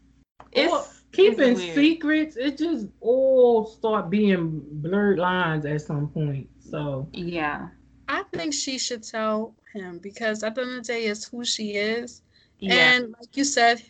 [0.52, 2.36] it's keeping it's secrets.
[2.36, 6.48] It just all start being blurred lines at some point.
[6.60, 7.68] So yeah,
[8.12, 11.46] I think she should tell him because at the end of the day, it's who
[11.46, 12.20] she is.
[12.58, 12.74] Yeah.
[12.74, 13.82] And like you said,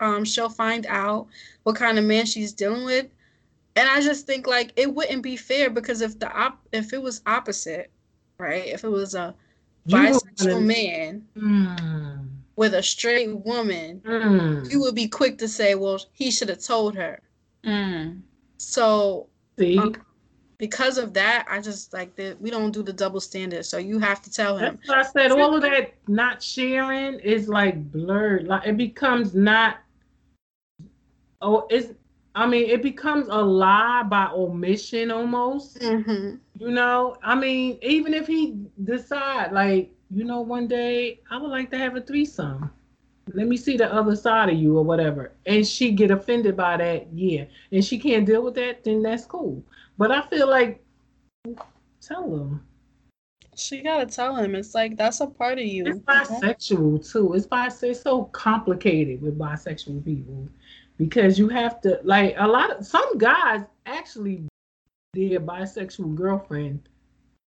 [0.00, 1.28] um, she'll find out
[1.62, 3.06] what kind of man she's dealing with.
[3.76, 7.00] And I just think like it wouldn't be fair because if the op if it
[7.00, 7.90] was opposite,
[8.36, 8.66] right?
[8.66, 9.34] If it was a
[9.88, 12.28] bisexual man mm.
[12.56, 14.70] with a straight woman, mm.
[14.70, 17.18] you would be quick to say, well, he should have told her.
[17.64, 18.20] Mm.
[18.58, 19.78] So See?
[19.78, 19.96] Um,
[20.60, 23.64] because of that, I just like that we don't do the double standard.
[23.64, 24.78] So you have to tell him.
[24.86, 25.32] That's what I said.
[25.32, 28.46] All of that not sharing is like blurred.
[28.46, 29.78] Like it becomes not.
[31.40, 31.94] Oh, it's.
[32.34, 35.80] I mean, it becomes a lie by omission almost.
[35.80, 36.36] Mm-hmm.
[36.58, 41.50] You know, I mean, even if he decide, like, you know, one day I would
[41.50, 42.70] like to have a threesome.
[43.34, 46.76] let me see the other side of you or whatever and she get offended by
[46.76, 49.62] that yeah and she can't deal with that then that's cool
[50.00, 50.82] but i feel like
[52.00, 52.66] tell them
[53.54, 57.46] she gotta tell him it's like that's a part of you it's bisexual too it's
[57.46, 60.48] bis it's so complicated with bisexual people
[60.96, 64.42] because you have to like a lot of some guys actually
[65.12, 66.80] their bisexual girlfriend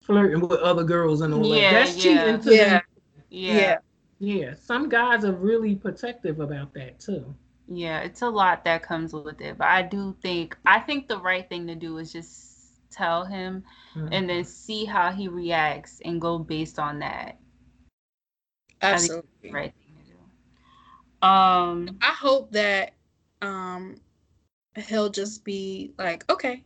[0.04, 2.24] flirting with other girls and all yeah, that that's yeah.
[2.24, 2.70] cheating to yeah.
[2.70, 2.82] them
[3.30, 3.54] yeah.
[3.54, 3.78] yeah
[4.20, 7.34] yeah, some guys are really protective about that too.
[7.72, 11.20] Yeah, it's a lot that comes with it, but I do think I think the
[11.20, 12.50] right thing to do is just
[12.92, 13.64] tell him
[13.96, 14.12] mm-hmm.
[14.12, 17.38] and then see how he reacts and go based on that.
[18.82, 19.52] Absolutely.
[19.52, 21.28] right thing to do.
[21.28, 22.94] Um I hope that
[23.44, 23.98] um
[24.76, 26.64] he'll just be like, okay.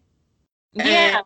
[0.71, 1.21] Yeah.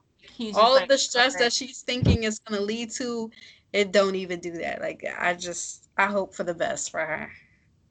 [0.55, 1.45] all of the stress okay.
[1.45, 3.29] that she's thinking is gonna lead to
[3.73, 4.81] it don't even do that.
[4.81, 7.29] Like I just I hope for the best for her.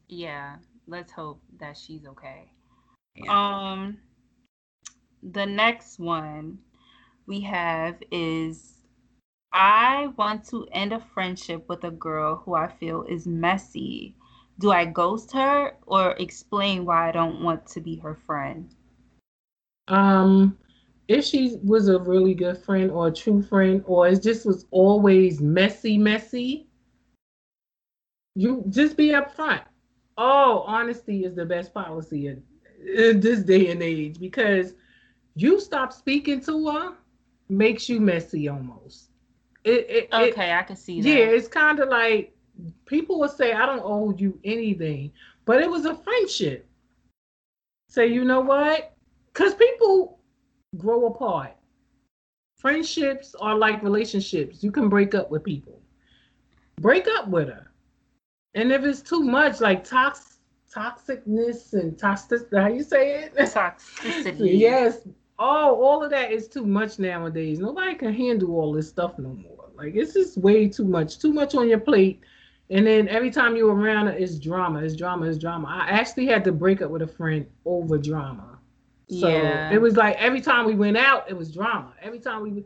[0.08, 2.50] Yeah, let's hope that she's okay.
[3.14, 3.36] Yeah.
[3.72, 3.98] Um
[5.22, 6.58] the next one
[7.26, 8.82] we have is
[9.52, 14.14] I want to end a friendship with a girl who I feel is messy.
[14.58, 18.74] Do I ghost her or explain why I don't want to be her friend?
[19.88, 20.58] Um
[21.08, 24.66] if she was a really good friend or a true friend, or it just was
[24.70, 26.66] always messy, messy,
[28.34, 29.62] you just be upfront.
[30.18, 32.42] Oh, honesty is the best policy in,
[32.94, 34.74] in this day and age because
[35.34, 36.94] you stop speaking to her
[37.48, 39.10] makes you messy almost.
[39.64, 41.08] It, it, okay, it, I can see that.
[41.08, 42.34] Yeah, it's kind of like
[42.86, 45.12] people will say, I don't owe you anything,
[45.44, 46.66] but it was a friendship.
[47.88, 48.94] Say, you know what?
[49.32, 50.18] Because people
[50.76, 51.52] grow apart.
[52.58, 54.62] Friendships are like relationships.
[54.62, 55.80] You can break up with people.
[56.80, 57.65] Break up with her.
[58.56, 60.38] And if it's too much, like tox
[60.74, 63.34] toxicness and toxic how you say it?
[63.36, 64.58] Toxicity.
[64.58, 65.06] yes.
[65.38, 67.58] Oh, all of that is too much nowadays.
[67.58, 69.68] Nobody can handle all this stuff no more.
[69.76, 71.18] Like it's just way too much.
[71.18, 72.22] Too much on your plate.
[72.70, 74.80] And then every time you're around it, it's drama.
[74.82, 75.26] It's drama.
[75.26, 75.68] It's drama.
[75.68, 78.58] I actually had to break up with a friend over drama.
[79.08, 79.70] So yeah.
[79.70, 81.92] it was like every time we went out, it was drama.
[82.02, 82.64] Every time we,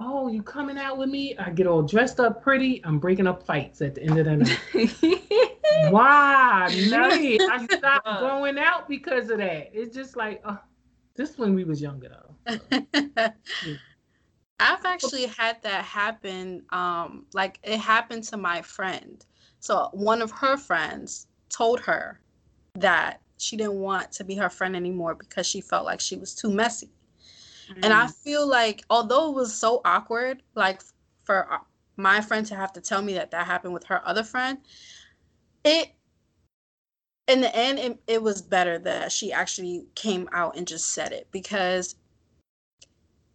[0.00, 1.36] oh, you coming out with me?
[1.36, 2.84] I get all dressed up pretty.
[2.84, 5.90] I'm breaking up fights at the end of the night.
[5.90, 7.38] Why me?
[7.40, 9.70] I stopped going out because of that.
[9.72, 10.58] It's just like, oh,
[11.14, 12.58] this when we was younger though.
[12.68, 12.78] So.
[14.60, 16.62] I've actually had that happen.
[16.70, 19.24] Um, like it happened to my friend.
[19.60, 22.20] So one of her friends told her
[22.74, 26.34] that she didn't want to be her friend anymore because she felt like she was
[26.34, 26.90] too messy.
[27.70, 27.84] Mm.
[27.84, 28.14] And I mm.
[28.14, 30.82] feel like although it was so awkward, like
[31.24, 31.58] for uh,
[31.96, 34.58] my friend to have to tell me that that happened with her other friend,
[35.64, 35.90] it
[37.26, 41.10] in the end it, it was better that she actually came out and just said
[41.12, 41.96] it because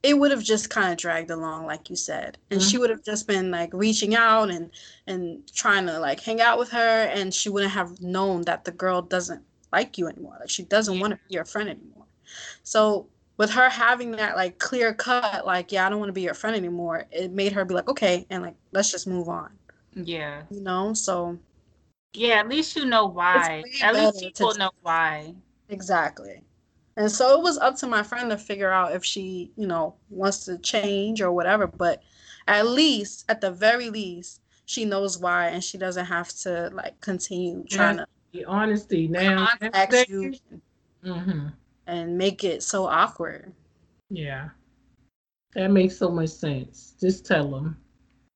[0.03, 2.69] it would have just kind of dragged along like you said and mm-hmm.
[2.69, 4.69] she would have just been like reaching out and
[5.07, 8.71] and trying to like hang out with her and she wouldn't have known that the
[8.71, 10.37] girl doesn't like you anymore.
[10.39, 11.01] Like she doesn't yeah.
[11.01, 12.05] want to be your friend anymore.
[12.63, 13.07] So
[13.39, 16.33] with her having that like clear cut, like, yeah, I don't want to be your
[16.33, 19.49] friend anymore, it made her be like, okay, and like let's just move on.
[19.95, 20.43] Yeah.
[20.51, 21.39] You know, so
[22.13, 23.63] Yeah, at least you know why.
[23.81, 25.33] At least people know why.
[25.69, 26.43] Exactly.
[26.97, 29.95] And so it was up to my friend to figure out if she, you know,
[30.09, 31.65] wants to change or whatever.
[31.65, 32.03] But
[32.45, 36.99] at least, at the very least, she knows why and she doesn't have to like
[36.99, 38.03] continue trying yeah.
[38.03, 40.35] to the honesty now contact you
[41.03, 41.47] mm-hmm.
[41.89, 43.51] And make it so awkward.
[44.09, 44.49] Yeah,
[45.55, 46.93] that makes so much sense.
[46.99, 47.77] Just tell them.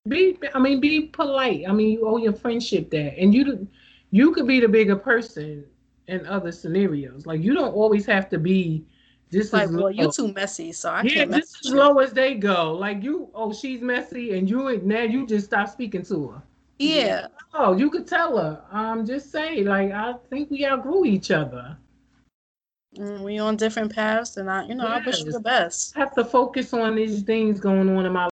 [0.07, 1.63] Be, I mean, be polite.
[1.67, 3.67] I mean, you owe your friendship that, and you,
[4.11, 5.65] you could be the bigger person
[6.07, 7.25] in other scenarios.
[7.25, 8.85] Like you don't always have to be
[9.31, 11.31] just like, well, you're too messy, so I yeah, can't.
[11.31, 12.73] Yeah, just as low as they go.
[12.73, 16.41] Like you, oh, she's messy, and you now you just stop speaking to her.
[16.79, 17.27] Yeah.
[17.53, 18.61] Oh, you could tell her.
[18.71, 21.77] Um, just say like I think we outgrew each other.
[22.97, 25.01] Mm, we on different paths, and I, you know, yes.
[25.01, 25.95] I wish you the best.
[25.95, 28.31] I have to focus on these things going on in my life.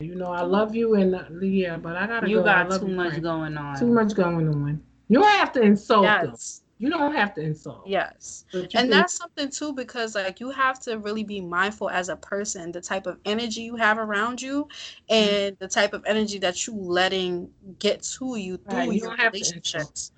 [0.00, 2.28] You know, I love you, and uh, yeah, but I gotta.
[2.28, 2.44] You go.
[2.44, 3.22] got too much friend.
[3.22, 3.78] going on.
[3.78, 4.82] Too much going on.
[5.08, 6.58] You don't have to insult yes.
[6.58, 6.62] them.
[6.78, 7.86] You don't have to insult.
[7.86, 8.44] Yes.
[8.52, 8.90] And can...
[8.90, 12.80] that's something too, because like you have to really be mindful as a person, the
[12.80, 14.66] type of energy you have around you
[15.08, 15.64] and mm-hmm.
[15.64, 18.92] the type of energy that you letting get to you through right.
[18.92, 20.10] you your relationships.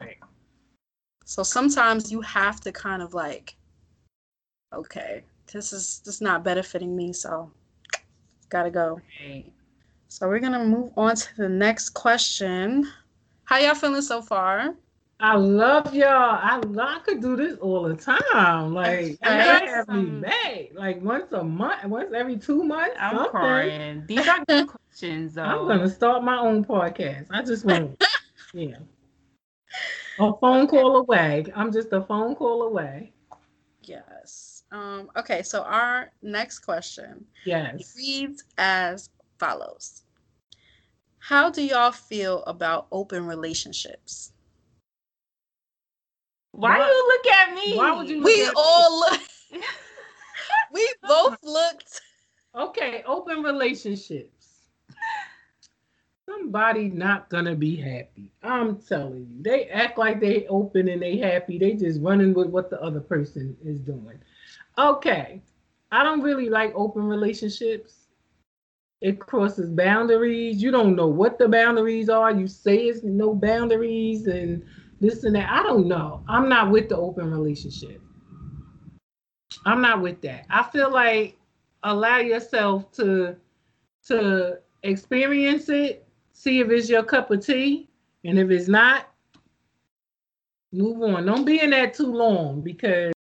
[1.25, 1.29] Right.
[1.29, 3.57] So sometimes you have to kind of like,
[4.75, 7.51] okay, this is this is not benefiting me, so
[8.51, 9.01] gotta go.
[9.25, 9.51] Right.
[10.09, 12.87] So we're gonna move on to the next question.
[13.45, 14.75] How y'all feeling so far?
[15.21, 16.09] I love y'all.
[16.09, 18.75] I, I could do this all the time.
[18.75, 20.71] Like you gotta have me back.
[20.75, 22.97] Like once a month, once every two months.
[23.01, 23.31] I'm something.
[23.31, 24.05] crying.
[24.07, 25.43] These are good questions, though.
[25.43, 27.29] I'm gonna start my own podcast.
[27.31, 28.03] I just want,
[28.53, 28.77] yeah,
[30.19, 31.45] a phone call away.
[31.55, 33.13] I'm just a phone call away.
[33.83, 34.65] Yes.
[34.73, 37.95] Um, okay, so our next question Yes.
[37.97, 40.03] reads as follows.
[41.19, 44.33] How do y'all feel about open relationships?
[46.53, 47.77] Why Why- you look at me?
[47.77, 49.21] why would you look We at- all look
[50.73, 52.01] we both looked
[52.55, 54.34] Okay, open relationships.
[56.29, 58.31] Somebody not gonna be happy.
[58.43, 59.43] I'm telling you.
[59.43, 61.59] They act like they open and they happy.
[61.59, 64.19] They just running with what the other person is doing.
[64.79, 65.43] Okay.
[65.93, 68.09] I don't really like open relationships.
[69.01, 70.63] It crosses boundaries.
[70.63, 72.33] You don't know what the boundaries are.
[72.33, 74.65] You say it's no boundaries and
[75.01, 75.51] this and that.
[75.51, 76.25] I don't know.
[76.27, 78.01] I'm not with the open relationship.
[79.67, 80.47] I'm not with that.
[80.51, 81.37] I feel like
[81.83, 83.37] allow yourself to
[84.07, 86.04] to experience it,
[86.35, 87.89] see if it's your cup of tea,
[88.25, 89.09] and if it's not,
[90.73, 91.25] move on.
[91.25, 93.15] Don't be in that too long because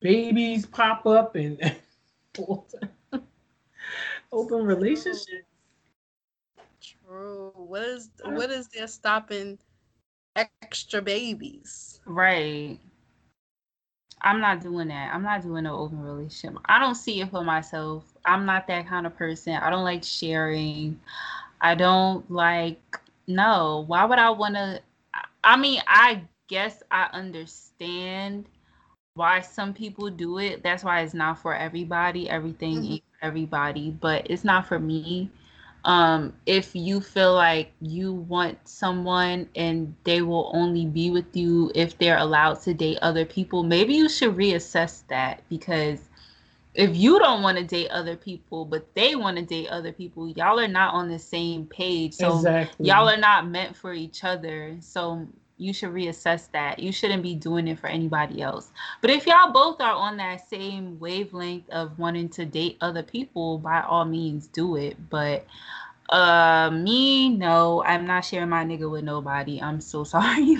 [0.00, 1.58] babies pop up and
[4.32, 5.46] open relationship.
[6.82, 7.52] True.
[7.54, 9.58] What is what is there stopping
[10.36, 12.00] extra babies?
[12.04, 12.78] Right.
[14.22, 15.14] I'm not doing that.
[15.14, 16.60] I'm not doing no open relationship.
[16.66, 18.04] I don't see it for myself.
[18.24, 19.54] I'm not that kind of person.
[19.54, 21.00] I don't like sharing.
[21.60, 23.84] I don't like no.
[23.86, 24.80] Why would I want to
[25.44, 28.48] I mean, I guess I understand
[29.14, 30.62] why some people do it.
[30.62, 32.28] That's why it's not for everybody.
[32.30, 33.00] Everything Mhm.
[33.20, 35.30] for everybody, but it's not for me.
[35.84, 41.72] Um, if you feel like you want someone and they will only be with you
[41.74, 46.09] if they're allowed to date other people, maybe you should reassess that because
[46.80, 50.28] if you don't want to date other people but they want to date other people,
[50.28, 52.14] y'all are not on the same page.
[52.14, 52.86] So exactly.
[52.86, 54.76] y'all are not meant for each other.
[54.80, 55.26] So
[55.60, 56.78] you should reassess that.
[56.78, 58.70] You shouldn't be doing it for anybody else.
[59.02, 63.58] But if y'all both are on that same wavelength of wanting to date other people,
[63.58, 64.96] by all means do it.
[65.10, 65.46] But
[66.08, 69.60] uh me, no, I'm not sharing my nigga with nobody.
[69.60, 70.56] I'm so sorry.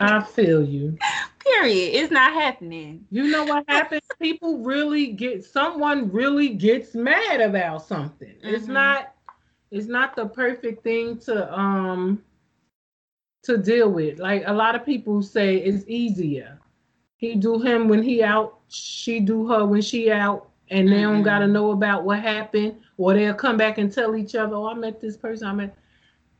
[0.00, 0.98] I feel you.
[1.38, 1.94] Period.
[1.94, 3.06] It's not happening.
[3.10, 3.99] You know what happens?
[4.20, 8.34] People really get someone really gets mad about something.
[8.42, 8.72] It's Mhm.
[8.74, 9.14] not
[9.70, 12.22] it's not the perfect thing to um
[13.42, 14.18] to deal with.
[14.18, 16.58] Like a lot of people say it's easier.
[17.16, 21.22] He do him when he out, she do her when she out, and they don't
[21.22, 21.24] Mhm.
[21.24, 24.74] gotta know about what happened, or they'll come back and tell each other, Oh, I
[24.74, 25.76] met this person, I met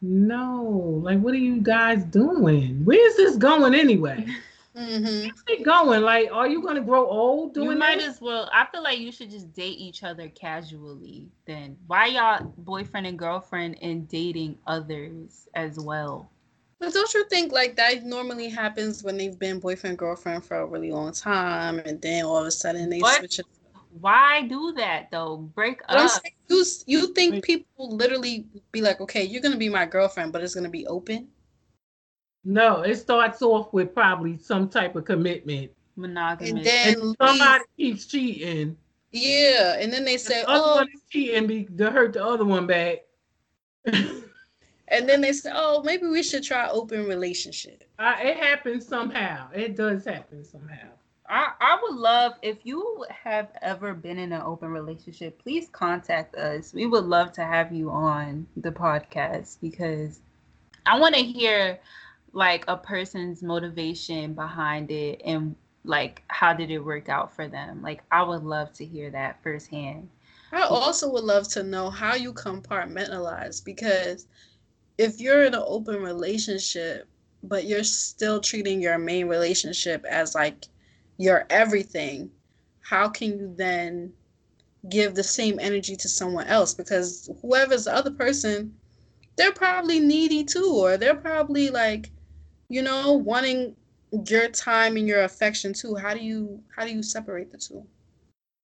[0.03, 2.85] no, like what are you guys doing?
[2.85, 4.27] Where's this going anyway?
[4.77, 5.29] Mm-hmm.
[5.47, 6.03] Where's it going?
[6.03, 8.09] Like, are you gonna grow old doing you might that?
[8.09, 8.49] as well.
[8.53, 11.29] I feel like you should just date each other casually.
[11.47, 16.31] Then why y'all boyfriend and girlfriend and dating others as well?
[16.79, 20.67] But don't you think like that normally happens when they've been boyfriend girlfriend for a
[20.67, 23.19] really long time, and then all of a sudden they What?
[23.19, 23.47] switch it?
[24.01, 25.37] Why do that though?
[25.37, 26.23] Break But I'm up.
[26.23, 27.45] saying, you you think Wait.
[27.45, 31.29] people literally be like, okay, you're gonna be my girlfriend, but it's gonna be open?
[32.45, 35.71] No, it starts off with probably some type of commitment.
[35.97, 36.51] Monogamous.
[36.51, 38.77] And then And somebody keeps cheating.
[39.13, 42.25] yeah, and then they say, the other oh, one is cheating be, to hurt the
[42.25, 43.01] other one back.
[43.85, 47.85] and then they say, oh, maybe we should try open relationship.
[47.99, 49.49] Uh, it happens somehow.
[49.53, 50.89] It does happen somehow.
[51.29, 56.35] I, I would love if you have ever been in an open relationship, please contact
[56.35, 56.73] us.
[56.75, 60.21] We would love to have you on the podcast because
[60.87, 61.79] I want to hear
[62.33, 67.83] like a person's motivation behind it and like how did it work out for them.
[67.83, 70.09] Like I would love to hear that firsthand.
[70.53, 74.27] I also would love to know how you compartmentalize because
[74.99, 77.09] if you're in an open relationship,
[77.43, 80.67] but you're still treating your main relationship as like
[81.17, 82.31] your everything,
[82.81, 84.13] how can you then
[84.89, 86.75] give the same energy to someone else?
[86.75, 88.75] Because whoever's the other person,
[89.37, 92.11] they're probably needy too, or they're probably like,
[92.71, 93.77] you know, wanting
[94.29, 95.97] your time and your affection too.
[95.97, 97.85] How do you how do you separate the two?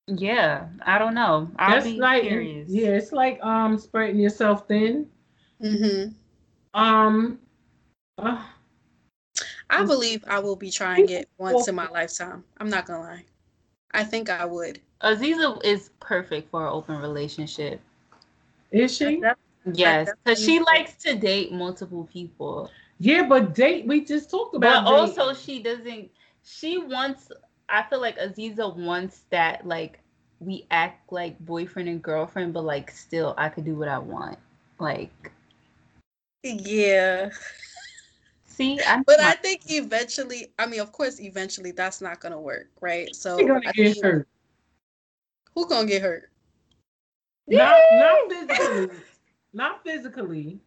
[0.07, 1.51] Yeah, I don't know.
[1.59, 2.71] I'll That's like curious.
[2.71, 5.09] yeah, it's like um spreading yourself thin.
[5.63, 6.13] Mm-hmm.
[6.81, 7.41] Um,
[8.19, 8.43] uh,
[9.69, 12.45] I believe I will be trying it once in my lifetime.
[12.59, 13.25] I'm not gonna lie.
[13.91, 14.81] I think I would.
[15.01, 17.81] Azizzah is perfect for an open relationship.
[18.71, 19.23] is she?
[19.73, 22.71] Yes, because she likes to date multiple people.
[22.99, 23.87] Yeah, but date.
[23.87, 24.85] We just talked about.
[24.85, 26.11] But also, she doesn't.
[26.43, 27.31] She wants.
[27.69, 30.01] I feel like Azizzah wants that like
[30.41, 34.39] we act like boyfriend and girlfriend, but like still I could do what I want.
[34.79, 35.33] Like
[36.43, 37.31] Yeah.
[38.45, 42.69] See, I'm but I think eventually I mean of course eventually that's not gonna work,
[42.81, 43.15] right?
[43.15, 44.29] So gonna I get think, hurt.
[45.55, 46.31] Who gonna get hurt?
[47.49, 48.97] Not not physically.
[49.53, 50.61] not physically.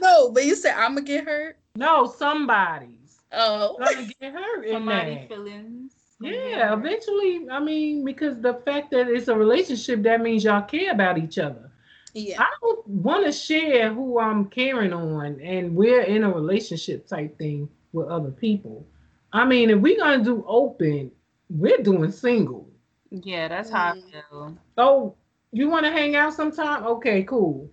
[0.00, 1.56] No, but you said I'm gonna get hurt.
[1.76, 5.28] No, somebody's Oh, gonna get hurt in somebody that.
[5.28, 5.92] feelings.
[6.20, 7.46] Yeah, eventually.
[7.50, 11.38] I mean, because the fact that it's a relationship, that means y'all care about each
[11.38, 11.70] other.
[12.14, 12.40] yeah.
[12.40, 17.36] I don't want to share who I'm caring on, and we're in a relationship type
[17.36, 18.86] thing with other people.
[19.32, 21.10] I mean, if we're gonna do open,
[21.50, 22.68] we're doing single.
[23.10, 23.98] Yeah, that's how Mm.
[23.98, 24.58] I feel.
[24.78, 25.14] Oh,
[25.52, 26.84] you want to hang out sometime?
[26.84, 27.68] Okay, cool.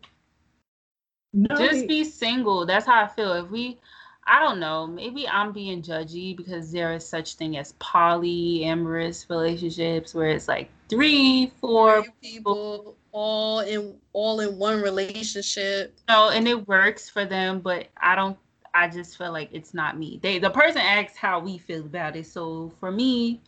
[1.34, 2.66] No, Just be single.
[2.66, 3.34] That's how I feel.
[3.34, 3.80] If we
[4.26, 10.14] I don't know, maybe I'm being judgy because there is such thing as polyamorous relationships
[10.14, 16.00] where it's like three, four people all in all in one relationship.
[16.08, 18.38] No, and it works for them, but I don't.
[18.74, 20.20] I just feel like it's not me.
[20.22, 22.28] They the person asks how we feel about it.
[22.28, 23.42] So for me,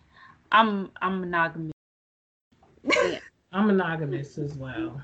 [0.52, 1.72] I'm I'm monogamous.
[3.54, 5.00] I'm monogamous as well.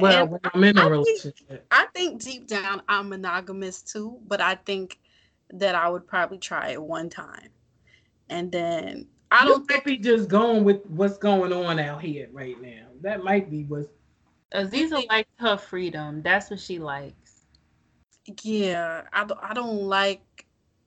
[0.00, 1.34] Well, And when I'm in I a think-
[1.70, 4.98] I think deep down I'm monogamous too, but I think
[5.50, 7.48] that I would probably try it one time.
[8.30, 12.28] And then I you don't might be just going with what's going on out here
[12.32, 12.86] right now.
[13.00, 13.88] That might be what's
[14.54, 16.22] Azizzah likes her freedom.
[16.22, 17.44] That's what she likes.
[18.42, 20.22] yeah, I I don't like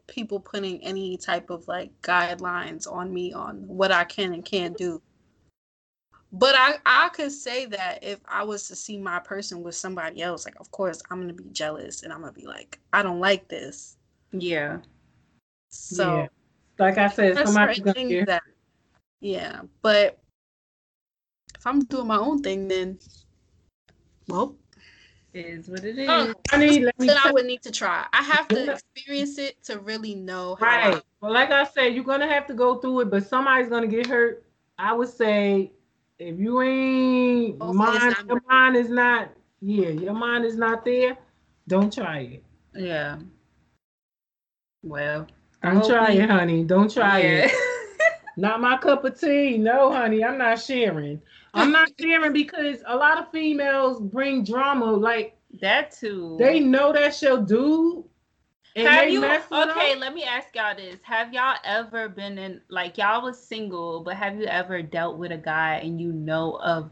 [0.07, 4.77] people putting any type of like guidelines on me on what I can and can't
[4.77, 5.01] do.
[6.33, 10.21] But I I could say that if I was to see my person with somebody
[10.21, 13.19] else, like of course I'm gonna be jealous and I'm gonna be like, I don't
[13.19, 13.97] like this.
[14.31, 14.79] Yeah.
[15.69, 16.27] So Yeah.
[16.79, 18.43] like I said, somebody's gonna get that,
[19.19, 20.19] yeah, but
[21.57, 22.97] if I'm doing my own thing, then
[24.27, 24.55] well,
[25.33, 26.35] Is what it is.
[26.57, 28.05] Me then I would need to try.
[28.13, 30.55] I have to experience it to really know.
[30.55, 31.03] How I- Right.
[31.19, 34.07] Well, like I said, you're gonna have to go through it, but somebody's gonna get
[34.07, 34.45] hurt.
[34.77, 35.71] I would say
[36.21, 38.41] if you ain't Hopefully mind, your me.
[38.47, 41.17] mind is not, yeah, your mind is not there.
[41.67, 42.43] Don't try it.
[42.75, 43.17] Yeah.
[44.83, 45.27] Well.
[45.63, 46.63] Don't try it, honey.
[46.63, 47.45] Don't try yeah.
[47.45, 47.51] it.
[48.37, 49.57] Not my cup of tea.
[49.57, 51.21] No, honey, I'm not sharing.
[51.53, 54.85] I'm not sharing because a lot of females bring drama.
[54.85, 56.37] Like that too.
[56.39, 58.05] they know that's your dude,
[58.75, 59.99] and have you okay him.
[59.99, 64.15] let me ask y'all this have y'all ever been in like y'all was single but
[64.15, 66.89] have you ever dealt with a guy and you know of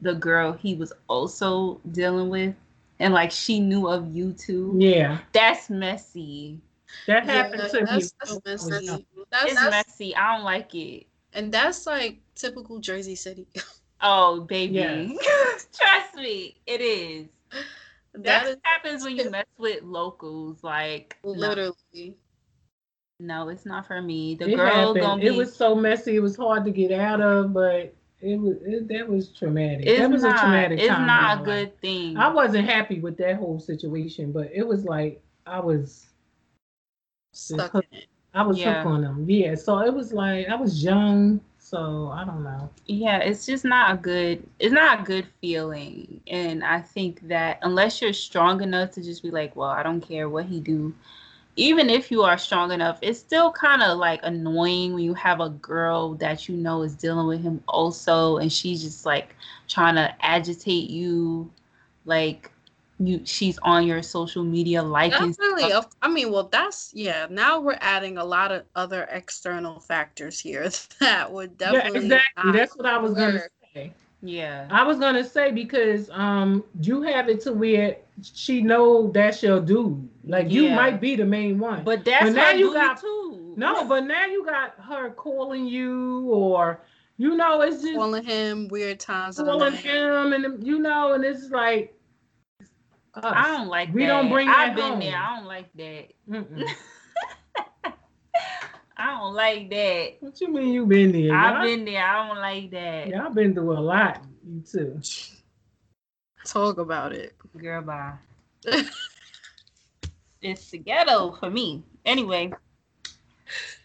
[0.00, 2.54] the girl he was also dealing with
[2.98, 6.60] and like she knew of you too Yeah, that's messy
[7.06, 7.86] that Yeah, happened to me.
[7.86, 9.06] that's, that's messy.
[9.30, 13.46] That's, it's that's messy i don't like it and that's like typical Jersey City.
[14.02, 15.66] oh baby Yes.
[15.78, 17.26] trust me it is
[18.24, 22.16] that that is happens when you mess with locals like literally.
[23.20, 25.00] no it's not for me the It girl happened.
[25.00, 26.16] gonna be It was so messy.
[26.16, 29.86] It was hard to get out of, but it was it, that was traumatic.
[29.86, 31.06] it's that was not, a traumatic it's time.
[31.06, 31.42] not a life.
[31.42, 36.08] good thing I wasn't happy with that whole situation, but it was like I was
[37.32, 38.08] Stuck in it.
[38.34, 38.64] I was Yeah.
[38.64, 39.24] hooked on them.
[39.28, 42.70] Yeah, so it was like I was young, so I don't know.
[42.86, 47.58] yeah it's just not a good it's not a good feeling and i think that
[47.62, 50.94] unless you're strong enough to just be like well i don't care what he do
[51.56, 55.40] even if you are strong enough it's still kind of like annoying when you have
[55.40, 59.34] a girl that you know is dealing with him also and she's just like
[59.66, 61.50] trying to agitate you
[62.04, 62.52] like
[62.98, 65.64] you she's on your social media liking Definitely.
[65.70, 65.88] stuff.
[66.02, 67.26] I mean, well, that's yeah.
[67.30, 70.70] Now we're adding a lot of other external factors here
[71.00, 72.08] that would definitely.
[72.08, 72.52] yeah, exactly.
[72.52, 73.42] That's what I was gonna
[73.74, 73.92] say.
[74.22, 79.42] yeah I was gonna say because um you have it to where she know that's
[79.42, 80.08] your dude.
[80.24, 80.76] Like you Yeah.
[80.76, 81.84] might be the main one.
[81.84, 86.28] but that's But now you got- too no, but now you got her calling you
[86.30, 86.80] or
[87.18, 89.36] you know, it's just calling him weird times.
[89.38, 91.95] calling him and you know, and it's like
[93.16, 93.34] us.
[93.36, 93.94] I don't like that.
[93.94, 94.08] We that.
[94.08, 95.00] don't bring I've been home.
[95.00, 95.16] there.
[95.16, 96.06] I don't like that.
[98.98, 100.14] I don't like that.
[100.20, 101.34] what you mean you been there?
[101.34, 102.02] I've Y'all, been there.
[102.04, 103.08] I don't like that.
[103.08, 105.00] y'all been through a lot, you too.
[106.44, 107.34] Talk about it.
[107.58, 108.14] Girl, bye.
[110.40, 111.82] it's the ghetto for me.
[112.06, 112.52] Anyway,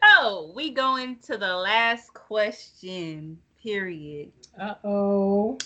[0.02, 3.38] so we go into the last question.
[3.62, 4.32] Period.
[4.60, 5.58] Uh oh.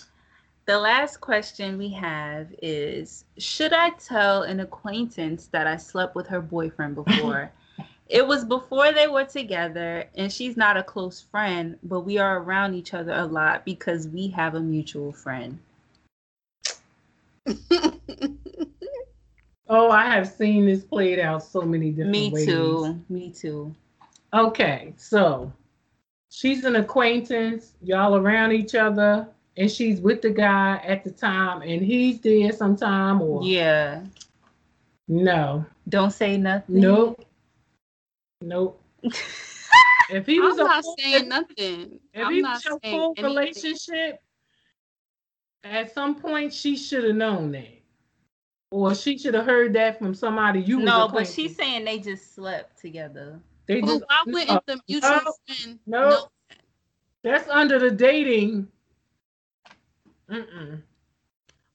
[0.66, 6.26] The last question we have is Should I tell an acquaintance that I slept with
[6.26, 7.52] her boyfriend before?
[8.08, 12.40] it was before they were together, and she's not a close friend, but we are
[12.40, 15.60] around each other a lot because we have a mutual friend.
[19.68, 22.48] oh, I have seen this played out so many different Me ways.
[22.48, 23.04] Me too.
[23.08, 23.72] Me too.
[24.34, 25.52] Okay, so
[26.30, 31.62] she's an acquaintance, y'all around each other, and she's with the guy at the time,
[31.62, 34.04] and he's there sometime, or Yeah.
[35.08, 36.80] no, Don't say nothing.
[36.80, 37.24] nope,
[38.40, 38.82] nope.
[40.10, 42.00] if he was I'm a not full, saying nothing.
[42.12, 43.24] if I'm he not was a full anything.
[43.24, 44.20] relationship,
[45.64, 47.68] at some point she should have known that,
[48.70, 50.76] or she should have heard that from somebody you.
[50.78, 53.40] was No, but she's saying they just slept together.
[53.66, 56.00] They Well, just why wouldn't no, the mutual no, friend no.
[56.10, 56.28] know?
[57.24, 58.68] That's under the dating.
[60.30, 60.82] Mm-mm.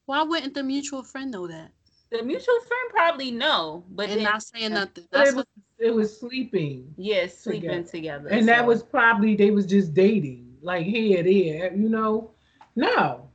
[0.06, 1.72] Why wouldn't the mutual friend know that?
[2.10, 5.04] The mutual friend probably know, but and then not saying nothing.
[5.10, 5.46] That's it was,
[5.78, 7.88] what it was sleeping, yes, sleeping together.
[7.88, 8.28] together.
[8.28, 12.30] and that was probably they was just dating, like here, there, you know.
[12.76, 13.28] No,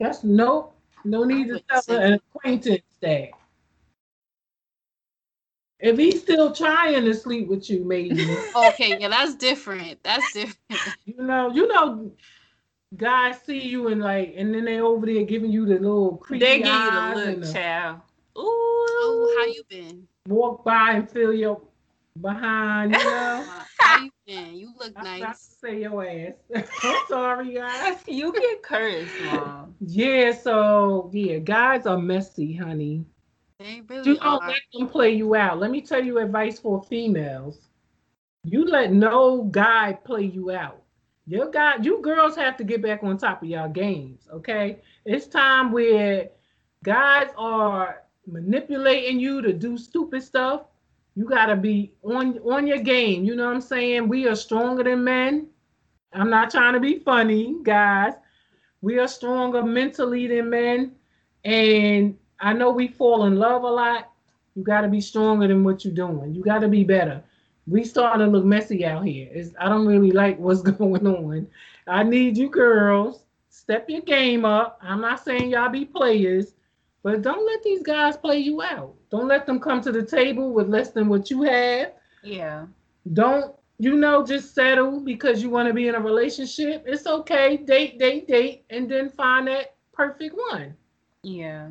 [0.00, 0.72] that's no,
[1.04, 3.30] no need to tell an acquaintance that.
[5.78, 8.98] If he's still trying to sleep with you, maybe okay.
[8.98, 10.02] Yeah, that's different.
[10.02, 10.80] That's different.
[11.04, 12.10] you know, you know,
[12.96, 16.44] guys see you and like, and then they over there giving you the little creepy
[16.44, 18.00] they give you the eyes look, and the- child.
[18.38, 20.06] Ooh, Oh, how you been?
[20.28, 21.60] walk by and feel your
[22.20, 23.46] behind, you know.
[23.78, 24.56] How you been?
[24.56, 25.46] You look I forgot nice.
[25.46, 26.34] to say your ass.
[26.84, 27.98] I'm sorry, guys.
[28.08, 29.74] you get cursed, mom.
[29.80, 33.04] Yeah, so yeah, guys are messy, honey.
[33.58, 34.48] They You really don't are.
[34.48, 35.58] let them play you out.
[35.58, 37.58] Let me tell you advice for females.
[38.44, 40.82] You let no guy play you out.
[41.26, 44.78] Your guy, you girls have to get back on top of y'all games, okay?
[45.04, 46.30] It's time where
[46.84, 50.62] guys are manipulating you to do stupid stuff.
[51.16, 53.24] You gotta be on on your game.
[53.24, 54.08] You know what I'm saying?
[54.08, 55.48] We are stronger than men.
[56.12, 58.14] I'm not trying to be funny, guys.
[58.80, 60.94] We are stronger mentally than men.
[61.44, 64.10] And I know we fall in love a lot.
[64.54, 66.34] You got to be stronger than what you're doing.
[66.34, 67.22] You got to be better.
[67.66, 69.28] We starting to look messy out here.
[69.32, 71.48] It's, I don't really like what's going on.
[71.86, 74.78] I need you girls step your game up.
[74.82, 76.54] I'm not saying y'all be players,
[77.02, 78.94] but don't let these guys play you out.
[79.10, 81.92] Don't let them come to the table with less than what you have.
[82.22, 82.66] Yeah.
[83.12, 86.84] Don't you know just settle because you want to be in a relationship.
[86.86, 87.56] It's okay.
[87.56, 90.76] Date, date, date, and then find that perfect one.
[91.22, 91.70] Yeah.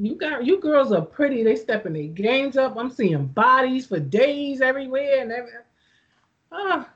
[0.00, 1.42] You got you girls are pretty.
[1.42, 2.76] They stepping their games up.
[2.76, 5.50] I'm seeing bodies for days everywhere and every.
[6.52, 6.88] Ah,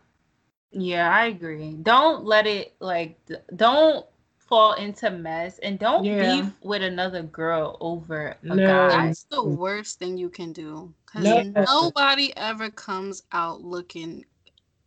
[0.70, 1.74] Yeah, I agree.
[1.82, 3.18] Don't let it like
[3.57, 4.07] don't
[4.38, 6.42] fall into mess and don't Yeah.
[6.42, 8.57] beef with another girl over a No.
[8.57, 9.07] guy.
[9.07, 10.94] That's the worst thing you can do.
[11.05, 11.42] Because No.
[11.66, 14.24] nobody ever comes out looking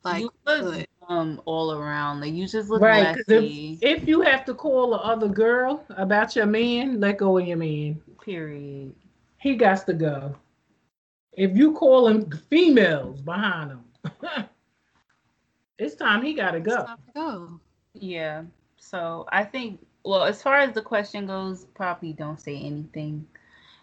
[0.05, 0.88] like you look good.
[1.08, 2.22] Dumb all around.
[2.22, 3.16] Like you just look right.
[3.28, 7.47] If, if you have to call the other girl about your man, let go of
[7.47, 8.01] your man.
[8.22, 8.93] period.
[9.39, 10.36] He got to go.
[11.34, 13.84] If you call him females behind him,
[15.78, 16.86] it's time he got to It's go.
[16.86, 17.60] time to go.
[17.93, 18.43] Yeah.
[18.78, 23.26] So I think well, as far as the question goes, probably don't say anything.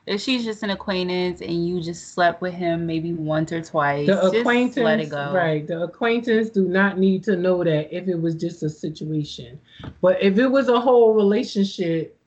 [0.04, 4.08] If she's just an acquaintance and you just slept with him maybe once or twice,
[4.08, 5.32] The just acquaintance, let it go.
[5.32, 5.64] right?
[5.64, 9.60] The acquaintance do not need to know that if it was just a situation,
[10.00, 12.18] but if it was a whole relationship,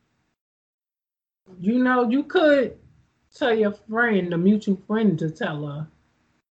[1.59, 2.77] you know, you could
[3.33, 5.87] tell your friend, the mutual friend, to tell her.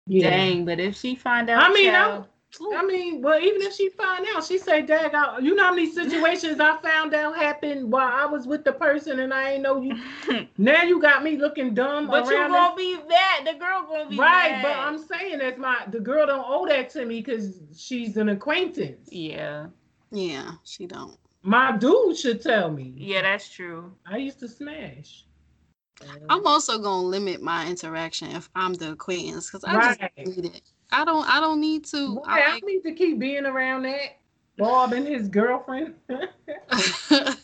[0.07, 0.29] Yeah.
[0.29, 2.25] Dang, but if she find out, I mean, child,
[2.73, 5.73] I mean, well, even if she find out, she say, "Dag, I, you know how
[5.73, 9.63] many situations I found out happened while I was with the person and I ain't
[9.63, 9.97] know you.
[10.57, 14.09] Now you got me looking dumb but you around gonna be that The girl gonna
[14.09, 14.61] be Right, mad.
[14.61, 18.29] but I'm saying that's my the girl don't owe that to me because she's an
[18.29, 19.09] acquaintance.
[19.11, 19.67] yeah,
[20.11, 21.17] Yeah, she don't.
[21.43, 22.93] My dude should tell me.
[22.95, 23.91] yeah, that's true.
[24.05, 25.25] I used to smash.
[26.29, 29.97] I'm also gonna limit my interaction if I'm the acquaintance because I Right.
[29.99, 30.61] just need it.
[30.91, 31.27] I don't.
[31.27, 32.15] I don't need to.
[32.15, 34.17] Boy, I I need to keep being around that.
[34.57, 35.95] Bob and his girlfriend.
[36.69, 37.35] I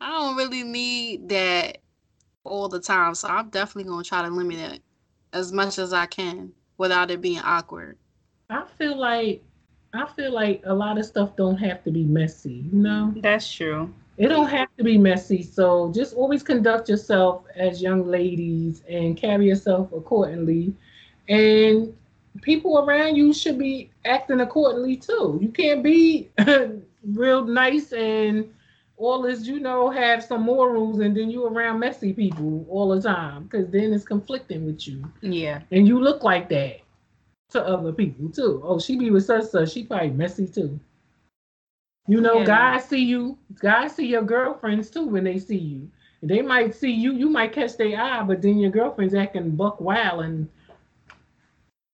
[0.00, 1.78] don't really need that
[2.44, 3.14] all the time.
[3.14, 4.82] So I'm definitely gonna try to limit it
[5.32, 7.96] as much as I can without it being awkward.
[8.50, 9.42] I feel like
[9.94, 13.12] I feel like a lot of stuff don't have to be messy, you know?
[13.16, 13.92] That's true.
[14.16, 15.42] It don't have to be messy.
[15.42, 20.74] So just always conduct yourself as young ladies and carry yourself accordingly.
[21.28, 21.94] And
[22.40, 25.38] people around you should be acting accordingly too.
[25.40, 26.30] You can't be
[27.04, 28.48] real nice and
[28.96, 33.02] all this, you know, have some morals, and then you around messy people all the
[33.02, 35.02] time, because then it's conflicting with you.
[35.20, 35.62] Yeah.
[35.72, 36.80] And you look like that
[37.50, 38.62] to other people too.
[38.64, 40.78] Oh, she be with such such, she probably messy too.
[42.06, 42.44] You know, Yeah.
[42.44, 45.90] guys see you, guys see your girlfriends too when they see you.
[46.22, 49.80] They might see you, you might catch their eye, but then your girlfriend's acting buck
[49.80, 50.48] wild and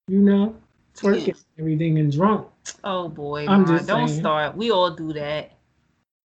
[0.08, 0.56] you know,
[0.96, 2.48] twerking everything and drunk.
[2.84, 4.20] Oh boy, I'm just don't saying.
[4.20, 4.56] start.
[4.56, 5.52] We all do that.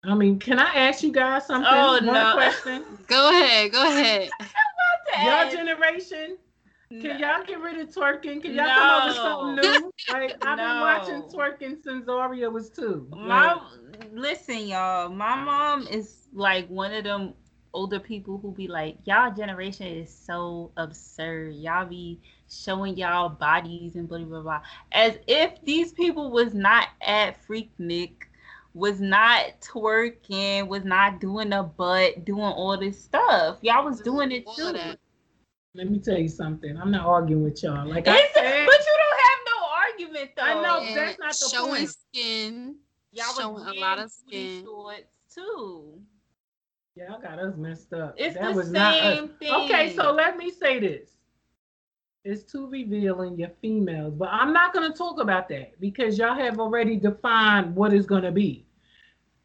[0.03, 1.67] I mean, can I ask you guys something?
[1.69, 2.33] Oh, One no.
[2.33, 2.83] question.
[3.07, 3.71] Go ahead.
[3.71, 4.29] Go ahead.
[5.21, 6.37] Y'all generation,
[7.01, 8.41] can y'all get rid of twerking?
[8.41, 9.91] Can y'all come up with something new?
[10.09, 13.07] Like I've been watching twerking since Zahria was two.
[13.11, 13.61] My Like,
[14.13, 15.09] listen, y'all.
[15.09, 17.33] My mom is like one of them
[17.73, 21.55] older people who be like, y'all generation is so absurd.
[21.55, 24.61] Y'all be showing y'all bodies and blah blah blah.
[24.91, 28.13] As if these people was not at Freaknik,
[28.73, 33.57] was not twerking, was not doing a butt, doing all this stuff.
[33.61, 34.73] Y'all was doing it too.
[35.75, 36.75] let me tell you something.
[36.77, 37.87] I'm not arguing with y'all.
[37.87, 40.43] Like I It's- but you don't have no argument though.
[40.43, 41.89] I know, And that's not the showing point.
[41.89, 42.75] skin.
[43.11, 44.63] Y'all showing was a lot of skin.
[44.63, 46.01] shorts too.
[46.95, 48.15] y'all got us messed up.
[48.17, 49.17] It's that the was not us.
[49.19, 49.53] same thing.
[49.53, 51.16] Okay, so let me say this.
[52.23, 56.35] It's too revealing, you're females, but I'm not going to talk about that because y'all
[56.35, 58.65] have already defined what it's going to be.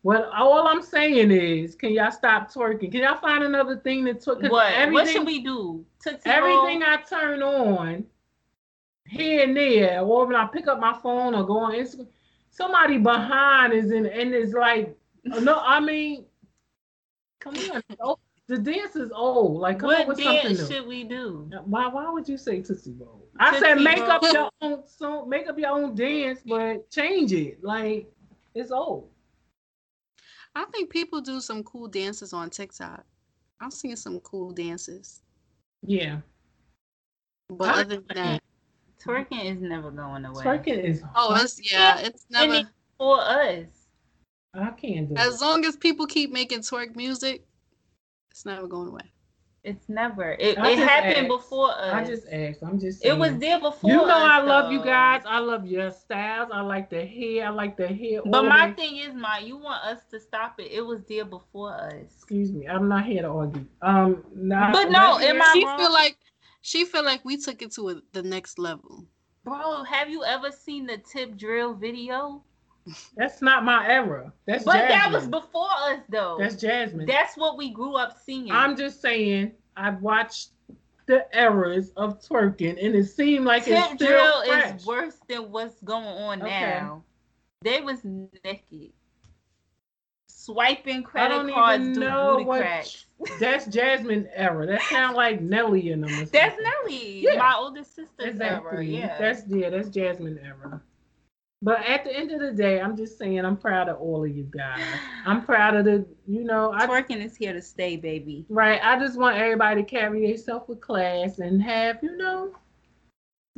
[0.02, 2.90] What all I'm saying is, can y'all stop twerking?
[2.90, 4.50] Can y'all find another thing to twerk?
[4.50, 4.92] what?
[4.92, 5.84] What should we do?
[6.02, 6.82] Tootsie everything?
[6.82, 8.04] I turn on
[9.06, 12.08] here and there, or when I pick up my phone or go on Instagram,
[12.50, 16.24] somebody behind is in and it's like, no, I mean,
[17.40, 18.16] come on,
[18.48, 19.60] the dance is old.
[19.60, 20.66] Like, come up What with something dance new.
[20.76, 21.48] should we do?
[21.64, 21.86] Why?
[21.88, 23.26] Why would you say Tootsie Roll?
[23.38, 27.32] I said Tootsie make up your own song, make up your own dance, but change
[27.32, 27.62] it.
[27.62, 28.10] Like
[28.54, 29.08] it's old.
[30.54, 33.04] I think people do some cool dances on TikTok.
[33.60, 35.22] I've seen some cool dances.
[35.84, 36.18] Yeah,
[37.48, 38.42] But I- other than that,
[39.02, 40.44] Twerking is never going away.
[40.44, 41.02] twerking is.
[41.16, 42.68] oh, it's yeah, it's never.
[42.98, 43.66] for us.
[44.54, 45.44] I can't do As it.
[45.44, 47.44] long as people keep making twerk music,
[48.32, 49.12] it's never going away.
[49.64, 50.32] It's never.
[50.32, 51.28] It, it happened asked.
[51.28, 51.92] before us.
[51.94, 52.64] I just asked.
[52.64, 53.04] I'm just.
[53.04, 53.90] It was there before.
[53.90, 55.22] You know us, I love you guys.
[55.24, 56.48] I love your styles.
[56.52, 57.46] I like the hair.
[57.46, 58.22] I like the hair.
[58.24, 58.76] But my ornament.
[58.76, 60.72] thing is, my you want us to stop it.
[60.72, 61.94] It was there before us.
[62.16, 62.66] Excuse me.
[62.66, 63.64] I'm not here to argue.
[63.82, 64.24] Um.
[64.34, 65.78] Not, But no, am here- I She wrong?
[65.78, 66.18] feel like
[66.62, 69.04] she feel like we took it to a, the next level.
[69.44, 72.42] Bro, have you ever seen the tip drill video?
[73.16, 74.32] That's not my era.
[74.46, 76.36] That's But that was before us though.
[76.38, 77.06] That's Jasmine.
[77.06, 78.50] That's what we grew up seeing.
[78.50, 80.50] I'm just saying, I've watched
[81.06, 84.74] the eras of twerking, and it seemed like it's still drill fresh.
[84.74, 86.60] is worse than what's going on Okay.
[86.60, 87.02] now.
[87.62, 88.92] They was naked.
[90.26, 92.62] Swiping credit I don't cards even know what.
[92.62, 93.06] cracks.
[93.38, 94.66] That's Jasmine era.
[94.66, 96.10] That sound like Nelly in them.
[96.32, 96.56] That's.
[96.60, 97.36] Nelly, Yeah.
[97.36, 98.56] my older sister's era.
[98.56, 98.96] Exactly.
[98.98, 99.18] Yeah.
[99.18, 99.70] That's yeah.
[99.70, 100.80] That's Jasmine era.
[101.64, 104.36] But at the end of the day, I'm just saying I'm proud of all of
[104.36, 104.82] you guys.
[105.24, 108.44] I'm proud of the, you know, I Twerking is here to stay, baby.
[108.48, 108.80] right.
[108.82, 112.50] I just want everybody to carry themselves with class and have, you know,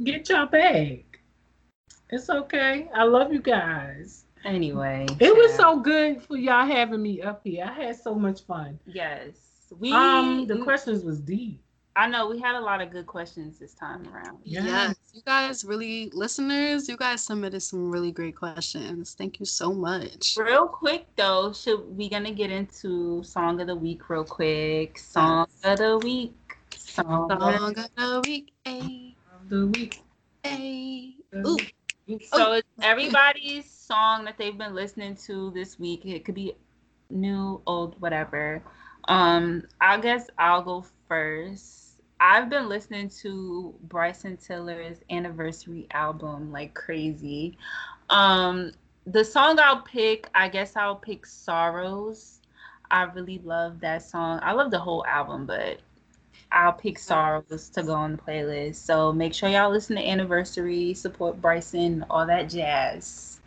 [0.02, 1.18] get your bag.
[2.11, 2.90] It's okay.
[2.94, 4.26] I love you guys.
[4.44, 5.07] Anyway.
[5.18, 7.64] It was so good for y'all having me up here.
[7.64, 8.78] I had so much fun.
[8.86, 9.32] Yes.
[9.78, 11.62] We Um, the questions was deep.
[11.97, 14.38] I know we had a lot of good questions this time around.
[14.42, 14.64] Yes.
[14.66, 19.14] Yes, you guys really listeners, you guys submitted some really great questions.
[19.16, 20.36] Thank you so much.
[20.36, 24.99] Real quick though, should we gonna get into song of the week real quick?
[24.99, 26.34] Song of the week.
[26.74, 27.30] Song.
[27.30, 29.16] of- Song of the week, a
[29.49, 30.03] The week.
[30.45, 31.14] a.
[31.47, 31.57] Ooh.
[32.22, 36.05] So it's everybody's song that they've been listening to this week.
[36.05, 36.55] It could be
[37.09, 38.62] new, old, whatever.
[39.09, 41.84] Um, I guess I'll go first.
[42.26, 47.58] I've been listening to Bryson Tiller's anniversary album like crazy.
[48.08, 48.72] Um,
[49.04, 52.40] the song I'll pick, I guess I'll pick Sorrows.
[52.90, 54.40] I really love that song.
[54.42, 55.80] I love the whole album, but
[56.50, 58.76] I'll pick Sorrows to go on the playlist.
[58.76, 63.38] So make sure y'all listen to Anniversary, support Bryson, all that jazz.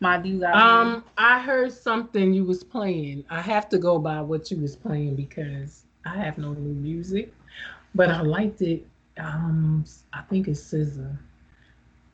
[0.00, 3.24] My you Um, I heard something you was playing.
[3.30, 7.32] I have to go by what you was playing because I have no new music,
[7.94, 8.86] but I liked it.
[9.18, 11.16] Um, I think it's SZA.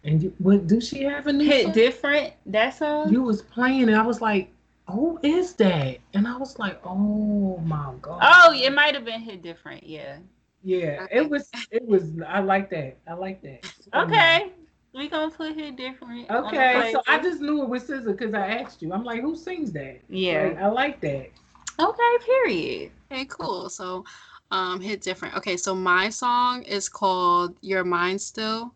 [0.04, 1.72] And you, what do she have a new hit song?
[1.72, 3.12] different that song?
[3.12, 4.50] You was playing and I was like,
[4.90, 9.20] "Who is that?" And I was like, "Oh my god!" oh, it might have been
[9.20, 9.84] hit different.
[9.84, 10.18] Yeah.
[10.64, 11.06] yeah.
[11.10, 11.50] It was.
[11.70, 12.10] It was.
[12.26, 12.96] I like that.
[13.06, 13.72] I like that.
[13.94, 14.50] Okay.
[14.94, 16.30] We gonna put hit different.
[16.30, 18.92] Okay, so I just knew it was SZA because I asked you.
[18.92, 20.00] I'm like, who sings that?
[20.08, 21.30] Yeah, like, I like that.
[21.78, 22.90] Okay, period.
[23.12, 23.68] Okay, cool.
[23.68, 24.04] So,
[24.50, 25.36] um, hit different.
[25.36, 28.74] Okay, so my song is called "You're Mines Still"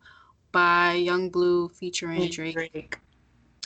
[0.52, 2.54] by Yung Bleu featuring Drake.
[2.54, 2.98] Drake.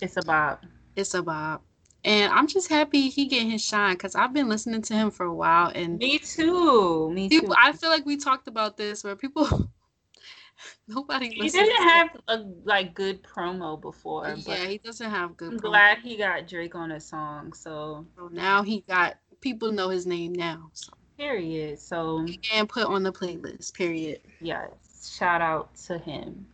[0.01, 0.64] It's a bop.
[0.95, 1.64] It's a bop.
[2.05, 5.27] And I'm just happy he getting his shine because I've been listening to him for
[5.27, 5.73] a while.
[5.75, 7.11] And me too.
[7.11, 7.55] Me people, too.
[7.61, 9.47] I feel like we talked about this where people
[10.89, 11.31] nobody.
[11.31, 14.37] He didn't have a like good promo before.
[14.47, 15.53] Yeah, he doesn't have good.
[15.53, 15.62] I'm promo.
[15.62, 17.55] glad he got Drake on a song.
[17.55, 18.07] So.
[18.16, 20.70] so now he got people know his name now.
[20.72, 20.93] So.
[21.16, 21.78] Period.
[21.78, 22.26] So.
[22.53, 23.74] And put on the playlist.
[23.74, 24.20] Period.
[24.41, 24.70] Yes.
[25.18, 26.47] Shout out to him.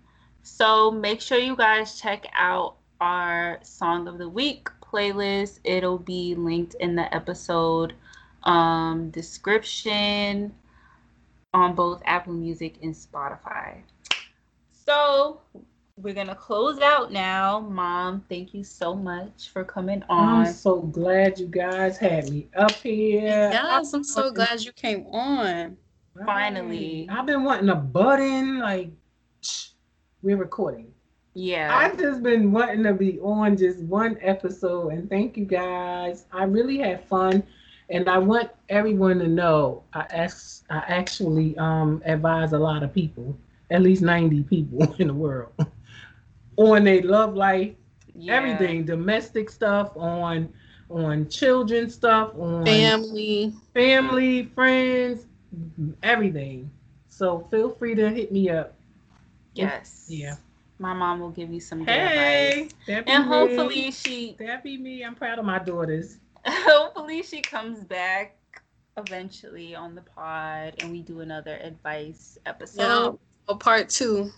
[0.43, 5.61] So make sure you guys check out our song of the week playlist.
[5.65, 7.95] It'll be linked in the episode
[8.45, 10.55] um, description
[11.53, 13.79] on both Apple Music and Spotify.
[14.71, 15.41] So
[15.99, 17.61] we're gonna close out now.
[17.61, 20.47] Mom, thank you so much for coming on.
[20.47, 23.51] I'm so glad you guys had me up here.
[23.51, 25.77] Yes, I'm so glad you came on.
[26.25, 27.09] Finally.
[27.11, 28.91] I've been wanting a button, like
[30.23, 30.93] we're recording.
[31.33, 31.75] Yeah.
[31.75, 36.25] I've just been wanting to be on just one episode and thank you guys.
[36.33, 37.43] I really had fun
[37.89, 42.93] and I want everyone to know I ask I actually um advise a lot of
[42.93, 43.37] people,
[43.71, 45.53] at least 90 people in the world
[46.57, 47.73] on their love life,
[48.15, 48.35] yeah.
[48.35, 50.53] everything, domestic stuff, on
[50.89, 55.27] on children stuff, on family, family, friends,
[56.03, 56.71] everything.
[57.09, 58.75] So feel free to hit me up.
[59.55, 60.07] Yes.
[60.09, 60.37] Yeah
[60.79, 63.05] my mom will give you some good hey, advice.
[63.07, 63.31] And me.
[63.31, 65.03] hopefully she that be me.
[65.03, 66.19] I'm proud of my daughters.
[66.47, 68.37] hopefully she comes back
[68.97, 73.19] eventually on the pod and we do another advice episode.
[73.49, 74.31] Yeah, a part two.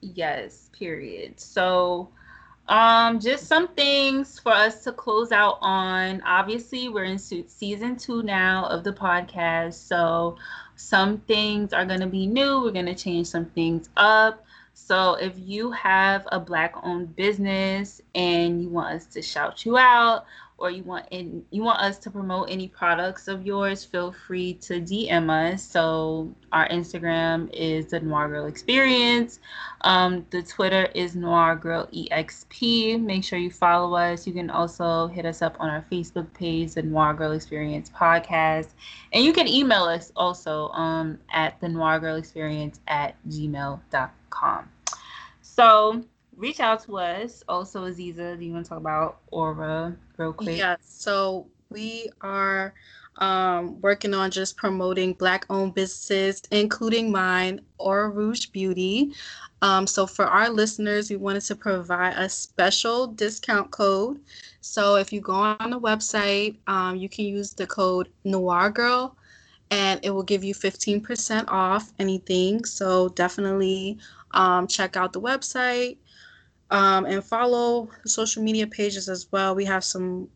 [0.00, 1.40] Yes, period.
[1.40, 2.08] So
[2.68, 6.20] um just some things for us to close out on.
[6.22, 9.74] Obviously, we're in season 2 now of the podcast.
[9.74, 10.36] So
[10.76, 12.62] some things are going to be new.
[12.62, 14.44] We're going to change some things up.
[14.74, 19.76] So if you have a black owned business and you want us to shout you
[19.76, 20.24] out
[20.58, 24.54] or you want in, you want us to promote any products of yours, feel free
[24.54, 25.62] to DM us.
[25.62, 29.38] So our Instagram is the Noir Girl Experience.
[29.82, 33.00] Um, the Twitter is Noir Girl EXP.
[33.00, 34.26] Make sure you follow us.
[34.26, 38.70] You can also hit us up on our Facebook page, the Noir Girl Experience Podcast.
[39.12, 44.68] And you can email us also um, at the Noir Girl Experience at gmail.com.
[45.40, 46.04] So
[46.36, 47.44] reach out to us.
[47.48, 50.58] Also, Azizzah, do you want to talk about Aura real quick?
[50.58, 50.76] Yeah.
[50.82, 52.74] So we are
[53.18, 59.12] um, working on just promoting Black-owned businesses, including mine, Aura Rouge Beauty.
[59.62, 64.20] Um, so for our listeners, we wanted to provide a special discount code.
[64.60, 69.16] So if you go on the website, um, you can use the code Noir Girl,
[69.70, 72.64] and it will give you 15% off anything.
[72.64, 73.98] So definitely
[74.32, 75.96] um, check out the website
[76.70, 79.54] um, and follow the social media pages as well.
[79.54, 80.28] We have some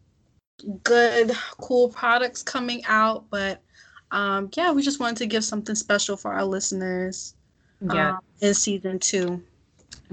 [0.84, 3.62] good, cool products coming out, but
[4.10, 7.34] um, yeah, we just wanted to give something special for our listeners.
[7.92, 9.42] Yeah, um, in season two.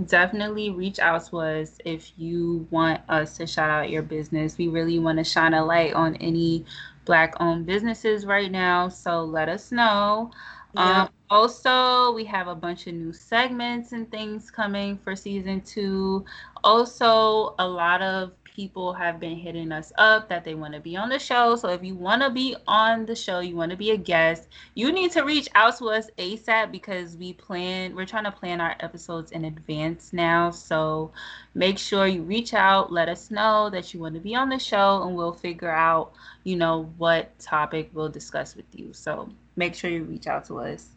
[0.06, 4.58] Definitely reach out to us if you want us to shout out your business.
[4.58, 6.66] We really want to shine a light on any
[7.04, 8.88] black owned businesses right now.
[8.88, 10.32] So let us know.
[10.74, 11.04] Yeah.
[11.04, 16.26] Um, also, we have a bunch of new segments and things coming for season two.
[16.64, 20.98] Also, a lot of people have been hitting us up that they want to be
[20.98, 21.56] on the show.
[21.56, 24.50] So if you want to be on the show, you want to be a guest,
[24.76, 28.60] you need to reach out to us ASAP because we plan, we're trying to plan
[28.60, 30.52] our episodes in advance now.
[30.52, 31.12] So
[31.54, 34.60] make sure you reach out, let us know that you want to be on the
[34.60, 36.12] show, and we'll figure out,
[36.44, 38.92] you know, what topic we'll discuss with you.
[38.92, 39.30] So
[39.60, 40.88] make sure you reach out to us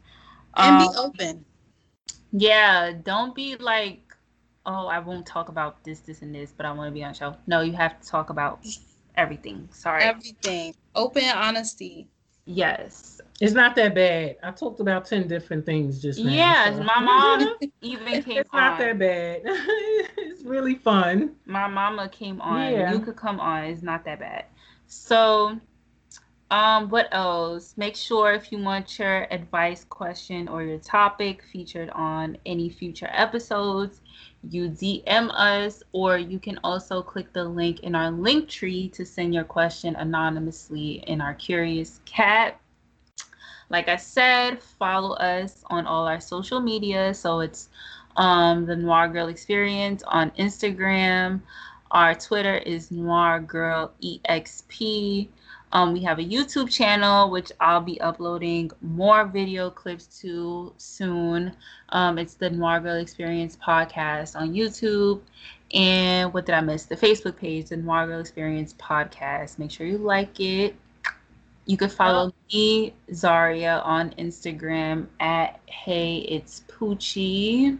[0.56, 1.44] and um, be open.
[2.30, 4.14] Yeah, don't be like,
[4.64, 7.12] oh, I won't talk about this, this, and this, but I want to be on
[7.12, 7.36] show.
[7.46, 8.64] No, you have to talk about
[9.16, 9.68] everything.
[9.72, 10.02] Sorry.
[10.02, 10.74] Everything.
[10.94, 12.08] Open honesty.
[12.44, 13.20] Yes.
[13.40, 14.36] It's not that bad.
[14.42, 16.32] I talked about 10 different things just now.
[16.32, 16.82] Yeah, so.
[16.82, 19.42] my mom even came It's not that bad.
[19.44, 21.34] it's really fun.
[21.44, 22.72] My mama came on.
[22.72, 22.92] Yeah.
[22.92, 23.64] You could come on.
[23.64, 24.46] It's not that bad.
[24.86, 25.58] So
[26.52, 27.72] um, what else?
[27.78, 33.08] Make sure if you want your advice, question, or your topic featured on any future
[33.10, 34.02] episodes,
[34.50, 39.06] you DM us, or you can also click the link in our link tree to
[39.06, 42.60] send your question anonymously in our Curious Cat.
[43.70, 47.14] Like I said, follow us on all our social media.
[47.14, 47.70] So it's
[48.18, 51.40] um, the Noir Girl Experience on Instagram.
[51.92, 55.28] Our Twitter is Noir Girl EXP.
[55.72, 61.56] Um, we have a YouTube channel, which I'll be uploading more video clips to soon.
[61.88, 65.22] Um, it's the Noir Girl Experience podcast on YouTube.
[65.72, 66.84] And what did I miss?
[66.84, 69.58] The Facebook page, the Noir Girl Experience podcast.
[69.58, 70.76] Make sure you like it.
[71.64, 72.34] You can follow oh.
[72.52, 77.78] me, Zahria, on Instagram at Hey It's Poochie.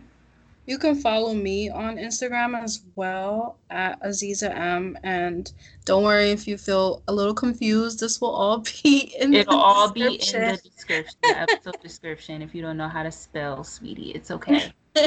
[0.66, 4.96] You can follow me on Instagram as well at Azizzah M.
[5.02, 5.52] And
[5.84, 7.98] don't worry if you feel a little confused.
[7.98, 10.08] This will all be in It'll all be in
[10.40, 12.42] the description, the episode description.
[12.42, 14.72] If you don't know how to spell, sweetie, it's okay.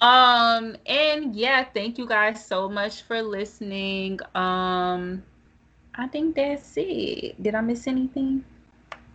[0.00, 4.18] um and yeah, thank you guys so much for listening.
[4.34, 5.22] Um
[5.94, 7.42] I think that's it.
[7.42, 8.44] Did I miss anything?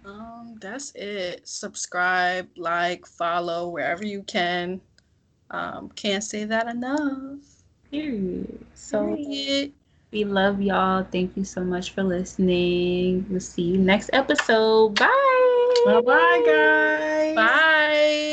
[0.05, 1.47] Um, that's it.
[1.47, 4.81] Subscribe, like, follow wherever you can.
[5.49, 7.39] Um, can't say that enough.
[7.91, 8.65] Period.
[8.73, 9.73] So Period.
[10.11, 11.03] we love y'all.
[11.03, 13.25] Thank you so much for listening.
[13.29, 14.95] We'll see you next episode.
[14.97, 15.83] Bye.
[15.85, 17.35] Bye bye guys.
[17.35, 18.24] Bye.